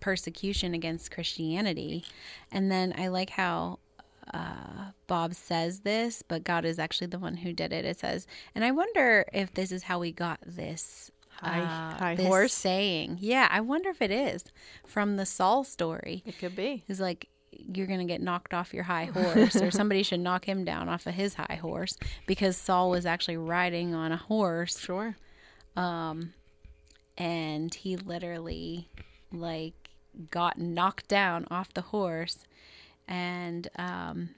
persecution 0.00 0.72
against 0.72 1.10
Christianity. 1.10 2.04
And 2.50 2.70
then 2.72 2.94
I 2.96 3.08
like 3.08 3.30
how 3.30 3.80
uh, 4.32 4.77
Bob 5.08 5.34
says 5.34 5.80
this, 5.80 6.22
but 6.22 6.44
God 6.44 6.64
is 6.64 6.78
actually 6.78 7.08
the 7.08 7.18
one 7.18 7.38
who 7.38 7.52
did 7.52 7.72
it. 7.72 7.84
It 7.84 7.98
says, 7.98 8.28
and 8.54 8.64
I 8.64 8.70
wonder 8.70 9.24
if 9.32 9.52
this 9.52 9.72
is 9.72 9.84
how 9.84 9.98
we 9.98 10.12
got 10.12 10.38
this 10.46 11.10
high, 11.40 11.60
uh, 11.60 11.98
high 11.98 12.14
this 12.14 12.26
horse 12.26 12.52
saying. 12.52 13.18
Yeah, 13.20 13.48
I 13.50 13.60
wonder 13.60 13.90
if 13.90 14.00
it 14.00 14.12
is 14.12 14.44
from 14.86 15.16
the 15.16 15.26
Saul 15.26 15.64
story. 15.64 16.22
It 16.24 16.38
could 16.38 16.54
be. 16.54 16.84
It's 16.86 17.00
like 17.00 17.28
you're 17.50 17.86
going 17.86 17.98
to 17.98 18.04
get 18.04 18.20
knocked 18.20 18.54
off 18.54 18.74
your 18.74 18.84
high 18.84 19.06
horse, 19.06 19.56
or 19.56 19.70
somebody 19.72 20.04
should 20.04 20.20
knock 20.20 20.44
him 20.44 20.64
down 20.64 20.88
off 20.88 21.06
of 21.06 21.14
his 21.14 21.34
high 21.34 21.58
horse 21.60 21.96
because 22.26 22.56
Saul 22.56 22.90
was 22.90 23.06
actually 23.06 23.38
riding 23.38 23.94
on 23.94 24.12
a 24.12 24.16
horse. 24.16 24.78
Sure. 24.78 25.16
Um, 25.74 26.34
and 27.16 27.74
he 27.74 27.96
literally 27.96 28.88
like 29.32 29.90
got 30.30 30.58
knocked 30.58 31.08
down 31.08 31.46
off 31.50 31.72
the 31.74 31.82
horse 31.82 32.44
and 33.06 33.68
um, 33.76 34.30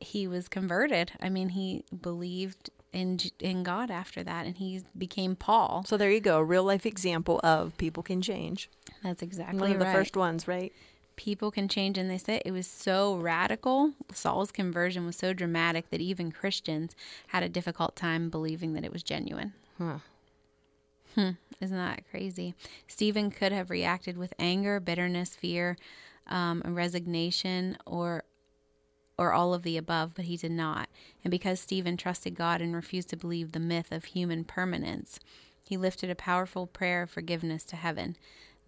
he 0.00 0.26
was 0.26 0.48
converted. 0.48 1.12
I 1.20 1.28
mean, 1.28 1.50
he 1.50 1.84
believed 2.02 2.70
in 2.92 3.18
in 3.40 3.62
God 3.62 3.90
after 3.90 4.22
that, 4.22 4.46
and 4.46 4.56
he 4.56 4.82
became 4.96 5.36
Paul. 5.36 5.84
So 5.86 5.96
there 5.96 6.10
you 6.10 6.20
go, 6.20 6.38
a 6.38 6.44
real 6.44 6.64
life 6.64 6.86
example 6.86 7.40
of 7.42 7.76
people 7.76 8.02
can 8.02 8.22
change. 8.22 8.70
That's 9.02 9.22
exactly 9.22 9.60
one 9.60 9.72
of 9.72 9.78
the 9.78 9.86
first 9.86 10.16
ones, 10.16 10.48
right? 10.48 10.72
People 11.16 11.50
can 11.50 11.68
change, 11.68 11.96
and 11.96 12.10
they 12.10 12.18
said 12.18 12.42
it 12.44 12.52
was 12.52 12.66
so 12.66 13.16
radical. 13.16 13.92
Saul's 14.12 14.52
conversion 14.52 15.06
was 15.06 15.16
so 15.16 15.32
dramatic 15.32 15.90
that 15.90 16.00
even 16.00 16.30
Christians 16.30 16.94
had 17.28 17.42
a 17.42 17.48
difficult 17.48 17.96
time 17.96 18.28
believing 18.28 18.74
that 18.74 18.84
it 18.84 18.92
was 18.92 19.02
genuine. 19.02 19.54
Huh. 19.78 19.98
Hmm. 21.14 21.30
Isn't 21.60 21.76
that 21.76 22.02
crazy? 22.10 22.54
Stephen 22.86 23.30
could 23.30 23.52
have 23.52 23.70
reacted 23.70 24.18
with 24.18 24.34
anger, 24.38 24.78
bitterness, 24.78 25.34
fear, 25.34 25.78
um, 26.26 26.62
resignation, 26.66 27.78
or 27.86 28.24
or 29.18 29.32
all 29.32 29.54
of 29.54 29.62
the 29.62 29.76
above, 29.76 30.14
but 30.14 30.26
he 30.26 30.36
did 30.36 30.52
not. 30.52 30.88
And 31.24 31.30
because 31.30 31.60
Stephen 31.60 31.96
trusted 31.96 32.34
God 32.34 32.60
and 32.60 32.74
refused 32.74 33.08
to 33.10 33.16
believe 33.16 33.52
the 33.52 33.60
myth 33.60 33.92
of 33.92 34.04
human 34.04 34.44
permanence, 34.44 35.18
he 35.62 35.76
lifted 35.76 36.10
a 36.10 36.14
powerful 36.14 36.66
prayer 36.66 37.02
of 37.02 37.10
forgiveness 37.10 37.64
to 37.64 37.76
heaven. 37.76 38.16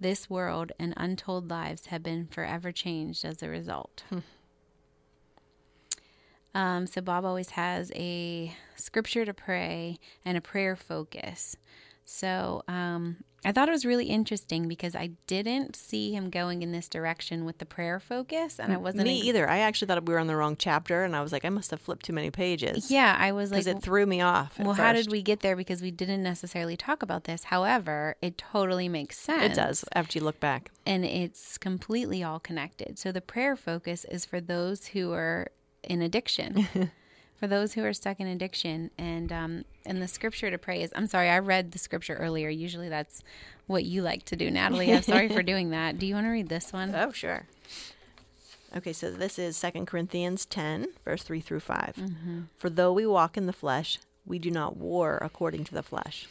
This 0.00 0.30
world 0.30 0.72
and 0.78 0.94
untold 0.96 1.50
lives 1.50 1.86
have 1.86 2.02
been 2.02 2.26
forever 2.26 2.72
changed 2.72 3.24
as 3.24 3.42
a 3.42 3.48
result. 3.48 4.04
Hmm. 4.08 4.18
Um, 6.54 6.86
so, 6.86 7.00
Bob 7.02 7.24
always 7.24 7.50
has 7.50 7.92
a 7.94 8.56
scripture 8.74 9.24
to 9.24 9.34
pray 9.34 9.98
and 10.24 10.36
a 10.36 10.40
prayer 10.40 10.74
focus. 10.74 11.56
So 12.10 12.62
um, 12.68 13.18
I 13.44 13.52
thought 13.52 13.68
it 13.68 13.72
was 13.72 13.86
really 13.86 14.06
interesting 14.06 14.66
because 14.66 14.96
I 14.96 15.10
didn't 15.26 15.76
see 15.76 16.12
him 16.12 16.28
going 16.28 16.62
in 16.62 16.72
this 16.72 16.88
direction 16.88 17.44
with 17.44 17.58
the 17.58 17.66
prayer 17.66 18.00
focus, 18.00 18.58
and 18.58 18.72
I 18.72 18.76
wasn't 18.76 19.04
me 19.04 19.20
either. 19.20 19.48
I 19.48 19.58
actually 19.58 19.86
thought 19.88 20.04
we 20.04 20.12
were 20.12 20.18
on 20.18 20.26
the 20.26 20.36
wrong 20.36 20.56
chapter, 20.58 21.04
and 21.04 21.14
I 21.14 21.22
was 21.22 21.32
like, 21.32 21.44
I 21.44 21.48
must 21.48 21.70
have 21.70 21.80
flipped 21.80 22.04
too 22.04 22.12
many 22.12 22.30
pages. 22.30 22.90
Yeah, 22.90 23.16
I 23.18 23.32
was 23.32 23.50
like, 23.50 23.64
because 23.64 23.78
it 23.78 23.82
threw 23.82 24.06
me 24.06 24.20
off. 24.20 24.58
Well, 24.58 24.74
first. 24.74 24.80
how 24.80 24.92
did 24.92 25.10
we 25.10 25.22
get 25.22 25.40
there? 25.40 25.54
Because 25.54 25.82
we 25.82 25.92
didn't 25.92 26.22
necessarily 26.22 26.76
talk 26.76 27.02
about 27.02 27.24
this. 27.24 27.44
However, 27.44 28.16
it 28.20 28.38
totally 28.38 28.88
makes 28.88 29.18
sense. 29.18 29.52
It 29.52 29.54
does 29.54 29.84
after 29.92 30.18
you 30.18 30.24
look 30.24 30.40
back, 30.40 30.70
and 30.84 31.04
it's 31.04 31.58
completely 31.58 32.24
all 32.24 32.40
connected. 32.40 32.98
So 32.98 33.12
the 33.12 33.20
prayer 33.20 33.54
focus 33.54 34.04
is 34.06 34.24
for 34.24 34.40
those 34.40 34.88
who 34.88 35.12
are 35.12 35.48
in 35.84 36.02
addiction. 36.02 36.68
for 37.38 37.46
those 37.46 37.74
who 37.74 37.84
are 37.84 37.92
stuck 37.92 38.20
in 38.20 38.26
addiction. 38.26 38.90
And 38.98 39.32
um, 39.32 39.64
and 39.86 40.02
the 40.02 40.08
scripture 40.08 40.50
to 40.50 40.58
pray 40.58 40.82
is. 40.82 40.92
I'm 40.94 41.06
sorry, 41.06 41.28
I 41.28 41.38
read 41.38 41.72
the 41.72 41.78
scripture 41.78 42.14
earlier. 42.14 42.48
Usually 42.48 42.88
that's 42.88 43.22
what 43.66 43.84
you 43.84 44.02
like 44.02 44.24
to 44.26 44.36
do, 44.36 44.50
Natalie. 44.50 44.92
I'm 44.92 45.02
sorry 45.02 45.28
for 45.28 45.42
doing 45.52 45.70
that. 45.70 45.98
Do 45.98 46.06
you 46.06 46.14
want 46.14 46.26
to 46.26 46.30
read 46.30 46.48
this 46.48 46.72
one? 46.72 46.94
Oh, 46.94 47.12
sure. 47.12 47.46
Okay, 48.76 48.92
so 48.92 49.10
this 49.10 49.38
is 49.38 49.56
Second 49.56 49.86
Corinthians 49.86 50.44
10, 50.44 50.88
verse 51.02 51.22
3 51.22 51.40
through 51.40 51.60
5. 51.60 51.94
Mm-hmm. 51.96 52.40
For 52.58 52.68
though 52.68 52.92
we 52.92 53.06
walk 53.06 53.38
in 53.38 53.46
the 53.46 53.52
flesh, 53.54 53.98
we 54.26 54.38
do 54.38 54.50
not 54.50 54.76
war 54.76 55.18
according 55.22 55.64
to 55.64 55.74
the 55.74 55.82
flesh. 55.82 56.28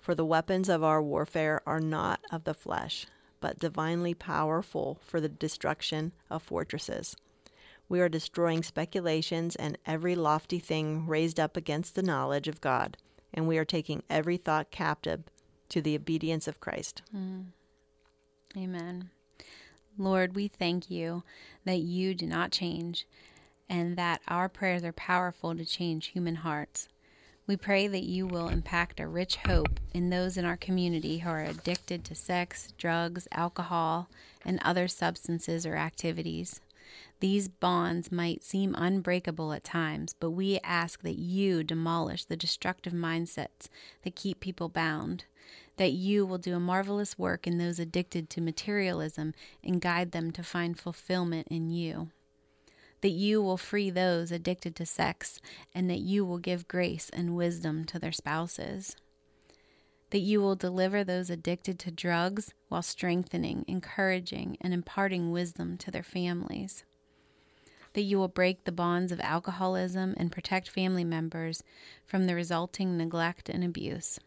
For 0.00 0.14
the 0.14 0.24
weapons 0.24 0.70
of 0.70 0.82
our 0.82 1.02
warfare 1.02 1.60
are 1.66 1.80
not 1.80 2.20
of 2.30 2.44
the 2.44 2.54
flesh, 2.54 3.06
but 3.40 3.58
divinely 3.58 4.14
powerful 4.14 5.00
for 5.04 5.20
the 5.20 5.28
destruction 5.28 6.12
of 6.30 6.42
fortresses 6.42 7.14
we 7.88 8.00
are 8.00 8.08
destroying 8.08 8.62
speculations 8.62 9.56
and 9.56 9.78
every 9.86 10.14
lofty 10.14 10.58
thing 10.58 11.06
raised 11.06 11.38
up 11.38 11.56
against 11.56 11.94
the 11.94 12.02
knowledge 12.02 12.48
of 12.48 12.60
God, 12.60 12.96
and 13.32 13.46
we 13.46 13.58
are 13.58 13.64
taking 13.64 14.02
every 14.10 14.36
thought 14.36 14.70
captive 14.70 15.24
to 15.68 15.80
the 15.80 15.96
obedience 15.96 16.48
of 16.48 16.60
Christ. 16.60 17.02
Mm. 17.14 17.46
Amen. 18.56 19.10
Lord, 19.98 20.34
we 20.34 20.48
thank 20.48 20.90
you 20.90 21.22
that 21.64 21.78
you 21.78 22.14
do 22.14 22.26
not 22.26 22.52
change 22.52 23.06
and 23.68 23.96
that 23.96 24.20
our 24.28 24.48
prayers 24.48 24.84
are 24.84 24.92
powerful 24.92 25.54
to 25.54 25.64
change 25.64 26.08
human 26.08 26.36
hearts. 26.36 26.88
We 27.46 27.56
pray 27.56 27.86
that 27.86 28.02
you 28.02 28.26
will 28.26 28.48
impact 28.48 28.98
a 28.98 29.06
rich 29.06 29.36
hope 29.36 29.78
in 29.94 30.10
those 30.10 30.36
in 30.36 30.44
our 30.44 30.56
community 30.56 31.18
who 31.18 31.30
are 31.30 31.44
addicted 31.44 32.04
to 32.04 32.14
sex, 32.14 32.72
drugs, 32.76 33.28
alcohol, 33.30 34.08
and 34.44 34.60
other 34.62 34.88
substances 34.88 35.64
or 35.64 35.76
activities. 35.76 36.60
These 37.20 37.48
bonds 37.48 38.12
might 38.12 38.44
seem 38.44 38.74
unbreakable 38.76 39.52
at 39.52 39.64
times, 39.64 40.14
but 40.18 40.30
we 40.30 40.58
ask 40.62 41.02
that 41.02 41.18
you 41.18 41.64
demolish 41.64 42.24
the 42.24 42.36
destructive 42.36 42.92
mindsets 42.92 43.68
that 44.02 44.16
keep 44.16 44.40
people 44.40 44.68
bound, 44.68 45.24
that 45.76 45.92
you 45.92 46.26
will 46.26 46.38
do 46.38 46.54
a 46.54 46.60
marvelous 46.60 47.18
work 47.18 47.46
in 47.46 47.58
those 47.58 47.78
addicted 47.78 48.28
to 48.30 48.40
materialism 48.40 49.34
and 49.64 49.80
guide 49.80 50.12
them 50.12 50.30
to 50.32 50.42
find 50.42 50.78
fulfillment 50.78 51.48
in 51.50 51.70
you. 51.70 52.10
That 53.00 53.10
you 53.10 53.42
will 53.42 53.58
free 53.58 53.90
those 53.90 54.32
addicted 54.32 54.74
to 54.76 54.86
sex, 54.86 55.40
and 55.74 55.88
that 55.90 56.00
you 56.00 56.24
will 56.24 56.38
give 56.38 56.68
grace 56.68 57.10
and 57.10 57.36
wisdom 57.36 57.84
to 57.86 57.98
their 57.98 58.12
spouses 58.12 58.96
that 60.10 60.20
you 60.20 60.40
will 60.40 60.56
deliver 60.56 61.02
those 61.02 61.30
addicted 61.30 61.78
to 61.80 61.90
drugs 61.90 62.54
while 62.68 62.82
strengthening, 62.82 63.64
encouraging, 63.66 64.56
and 64.60 64.72
imparting 64.72 65.30
wisdom 65.30 65.76
to 65.78 65.90
their 65.90 66.02
families 66.02 66.84
that 67.96 68.02
you 68.02 68.18
will 68.18 68.28
break 68.28 68.64
the 68.64 68.72
bonds 68.72 69.10
of 69.10 69.18
alcoholism 69.20 70.14
and 70.18 70.30
protect 70.30 70.68
family 70.68 71.02
members 71.02 71.64
from 72.04 72.26
the 72.26 72.34
resulting 72.34 72.98
neglect 72.98 73.48
and 73.48 73.64
abuse. 73.64 74.20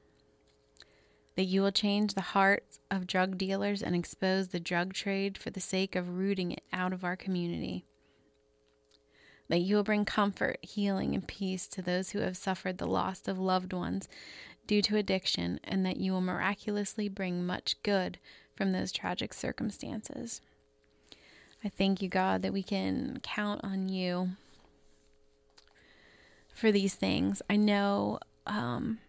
That 1.36 1.44
you 1.44 1.62
will 1.62 1.72
change 1.72 2.16
the 2.16 2.22
hearts 2.22 2.80
of 2.90 3.06
drug 3.06 3.38
dealers 3.38 3.84
and 3.84 3.96
expose 3.96 4.48
the 4.48 4.60
drug 4.60 4.94
trade 4.94 5.38
for 5.38 5.52
the 5.52 5.60
sake 5.60 5.96
of 5.96 6.18
rooting 6.18 6.52
it 6.52 6.64
out 6.74 6.94
of 6.94 7.04
our 7.04 7.16
community. 7.16 7.86
That 9.50 9.60
you 9.60 9.76
will 9.76 9.84
bring 9.84 10.04
comfort, 10.04 10.58
healing, 10.64 11.14
and 11.14 11.28
peace 11.28 11.68
to 11.68 11.84
those 11.84 12.10
who 12.10 12.20
have 12.22 12.38
suffered 12.38 12.80
the 12.80 12.88
loss 12.88 13.28
of 13.28 13.38
loved 13.38 13.72
ones 13.72 14.10
due 14.70 14.84
to 14.84 14.98
addiction, 14.98 15.60
and 15.64 15.84
that 15.84 15.98
you 15.98 16.12
will 16.12 16.22
miraculously 16.22 17.10
bring 17.10 17.44
much 17.44 17.76
good 17.82 18.20
from 18.56 18.72
those 18.72 18.92
tragic 18.92 19.34
circumstances. 19.34 20.42
I 21.66 21.70
thank 21.70 22.04
you, 22.04 22.08
God, 22.08 22.44
that 22.44 22.54
we 22.54 22.62
can 22.62 23.20
count 23.24 23.62
on 23.64 23.90
you 23.90 24.30
for 26.54 26.72
these 26.72 26.94
things. 26.94 27.42
I 27.50 27.56
know 27.56 28.20
um, 28.46 29.00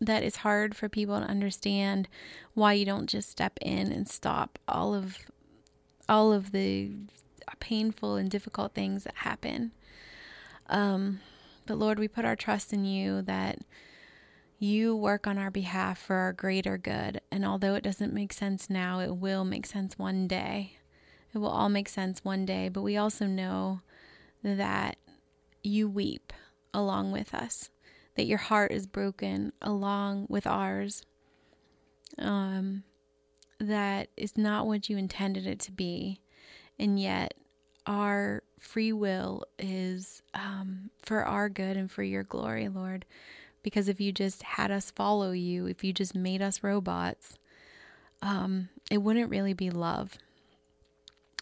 that 0.00 0.22
it's 0.22 0.36
hard 0.36 0.76
for 0.76 0.88
people 0.88 1.18
to 1.18 1.26
understand 1.26 2.08
why 2.54 2.74
you 2.74 2.84
don't 2.84 3.08
just 3.08 3.30
step 3.30 3.58
in 3.60 3.90
and 3.90 4.08
stop 4.08 4.60
all 4.68 4.94
of 4.94 5.18
all 6.08 6.32
of 6.32 6.52
the 6.52 6.92
painful 7.58 8.14
and 8.14 8.30
difficult 8.30 8.74
things 8.74 9.02
that 9.02 9.16
happen. 9.16 9.72
Um, 10.68 11.18
but 11.66 11.78
Lord, 11.78 11.98
we 11.98 12.06
put 12.06 12.24
our 12.24 12.36
trust 12.36 12.72
in 12.72 12.84
you 12.84 13.22
that 13.22 13.58
you 14.62 14.94
work 14.94 15.26
on 15.26 15.38
our 15.38 15.50
behalf 15.50 15.98
for 15.98 16.14
our 16.14 16.32
greater 16.32 16.78
good. 16.78 17.20
And 17.32 17.44
although 17.44 17.74
it 17.74 17.82
doesn't 17.82 18.12
make 18.12 18.32
sense 18.32 18.70
now, 18.70 19.00
it 19.00 19.16
will 19.16 19.44
make 19.44 19.66
sense 19.66 19.98
one 19.98 20.28
day. 20.28 20.76
It 21.34 21.38
will 21.38 21.48
all 21.48 21.68
make 21.68 21.88
sense 21.88 22.24
one 22.24 22.46
day. 22.46 22.68
But 22.68 22.82
we 22.82 22.96
also 22.96 23.26
know 23.26 23.80
that 24.44 24.98
you 25.64 25.88
weep 25.88 26.32
along 26.72 27.10
with 27.10 27.34
us, 27.34 27.70
that 28.14 28.26
your 28.26 28.38
heart 28.38 28.70
is 28.70 28.86
broken 28.86 29.52
along 29.60 30.26
with 30.28 30.46
ours. 30.46 31.04
Um, 32.16 32.84
that 33.58 34.10
is 34.16 34.38
not 34.38 34.68
what 34.68 34.88
you 34.88 34.96
intended 34.96 35.44
it 35.44 35.58
to 35.60 35.72
be. 35.72 36.20
And 36.78 37.00
yet, 37.00 37.34
our 37.84 38.44
free 38.60 38.92
will 38.92 39.42
is 39.58 40.22
um, 40.34 40.90
for 41.02 41.24
our 41.24 41.48
good 41.48 41.76
and 41.76 41.90
for 41.90 42.04
your 42.04 42.22
glory, 42.22 42.68
Lord. 42.68 43.04
Because 43.62 43.88
if 43.88 44.00
you 44.00 44.12
just 44.12 44.42
had 44.42 44.70
us 44.70 44.90
follow 44.90 45.32
you, 45.32 45.66
if 45.66 45.84
you 45.84 45.92
just 45.92 46.14
made 46.14 46.42
us 46.42 46.62
robots, 46.62 47.38
um, 48.20 48.68
it 48.90 48.98
wouldn't 48.98 49.30
really 49.30 49.52
be 49.52 49.70
love. 49.70 50.18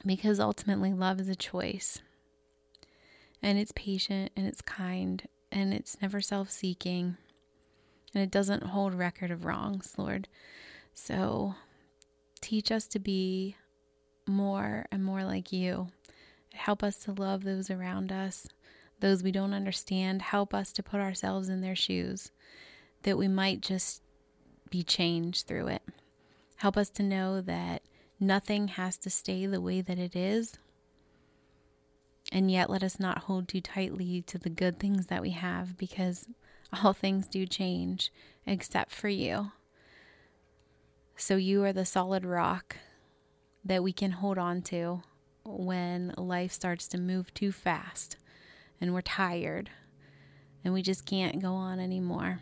Because 0.04 0.40
ultimately, 0.40 0.92
love 0.92 1.20
is 1.20 1.28
a 1.28 1.35
choice. 1.35 2.00
And 3.42 3.59
it's 3.59 3.72
patient 3.72 4.33
and 4.37 4.46
it's 4.46 4.61
kind 4.61 5.26
and 5.50 5.72
it's 5.72 6.00
never 6.00 6.20
self 6.20 6.50
seeking. 6.50 7.16
And 8.14 8.22
it 8.22 8.30
doesn't 8.30 8.64
hold 8.64 8.94
record 8.94 9.30
of 9.30 9.44
wrongs, 9.44 9.94
Lord. 9.96 10.28
So 10.94 11.54
teach 12.40 12.70
us 12.70 12.87
to 12.88 12.98
be 12.98 13.56
more 14.26 14.87
and 14.90 15.04
more 15.04 15.24
like 15.24 15.52
you. 15.52 15.88
Help 16.52 16.83
us 16.83 16.96
to 17.04 17.12
love 17.12 17.44
those 17.44 17.70
around 17.70 18.11
us 18.11 18.46
those 19.00 19.22
we 19.22 19.32
don't 19.32 19.54
understand, 19.54 20.22
help 20.22 20.54
us 20.54 20.72
to 20.72 20.82
put 20.82 21.00
ourselves 21.00 21.48
in 21.48 21.60
their 21.60 21.76
shoes, 21.76 22.30
that 23.02 23.18
we 23.18 23.28
might 23.28 23.60
just 23.60 24.02
be 24.70 24.82
changed 24.82 25.46
through 25.46 25.68
it. 25.68 25.82
Help 26.56 26.76
us 26.76 26.90
to 26.90 27.02
know 27.02 27.40
that 27.40 27.82
nothing 28.18 28.68
has 28.68 28.96
to 28.98 29.10
stay 29.10 29.46
the 29.46 29.60
way 29.60 29.80
that 29.80 29.98
it 29.98 30.14
is. 30.14 30.58
And 32.32 32.50
yet, 32.50 32.70
let 32.70 32.82
us 32.82 33.00
not 33.00 33.24
hold 33.24 33.48
too 33.48 33.60
tightly 33.60 34.22
to 34.22 34.38
the 34.38 34.50
good 34.50 34.78
things 34.78 35.06
that 35.06 35.22
we 35.22 35.30
have 35.30 35.76
because 35.76 36.26
all 36.84 36.92
things 36.92 37.26
do 37.26 37.46
change 37.46 38.12
except 38.46 38.92
for 38.92 39.08
you. 39.08 39.52
So, 41.16 41.36
you 41.36 41.64
are 41.64 41.72
the 41.72 41.84
solid 41.84 42.24
rock 42.24 42.76
that 43.64 43.82
we 43.82 43.92
can 43.92 44.12
hold 44.12 44.38
on 44.38 44.62
to 44.62 45.02
when 45.44 46.14
life 46.16 46.52
starts 46.52 46.86
to 46.88 46.98
move 46.98 47.32
too 47.34 47.52
fast 47.52 48.16
and 48.80 48.94
we're 48.94 49.00
tired 49.02 49.70
and 50.64 50.74
we 50.74 50.82
just 50.82 51.06
can't 51.06 51.40
go 51.40 51.52
on 51.52 51.80
anymore. 51.80 52.40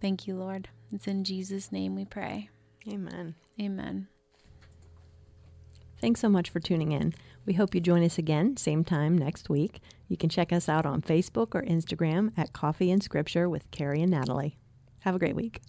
Thank 0.00 0.26
you, 0.26 0.34
Lord. 0.34 0.68
It's 0.92 1.06
in 1.06 1.24
Jesus' 1.24 1.70
name 1.70 1.94
we 1.94 2.04
pray. 2.04 2.50
Amen. 2.88 3.34
Amen. 3.60 4.08
Thanks 6.00 6.20
so 6.20 6.28
much 6.28 6.50
for 6.50 6.58
tuning 6.58 6.90
in. 6.90 7.14
We 7.46 7.54
hope 7.54 7.74
you 7.74 7.80
join 7.80 8.02
us 8.02 8.18
again, 8.18 8.56
same 8.56 8.84
time 8.84 9.16
next 9.16 9.48
week. 9.48 9.80
You 10.08 10.16
can 10.16 10.28
check 10.28 10.52
us 10.52 10.68
out 10.68 10.84
on 10.84 11.00
Facebook 11.02 11.54
or 11.54 11.62
Instagram 11.62 12.32
at 12.36 12.52
Coffee 12.52 12.90
and 12.90 13.02
Scripture 13.02 13.48
with 13.48 13.70
Carrie 13.70 14.02
and 14.02 14.10
Natalie. 14.10 14.58
Have 15.00 15.14
a 15.14 15.18
great 15.18 15.36
week. 15.36 15.60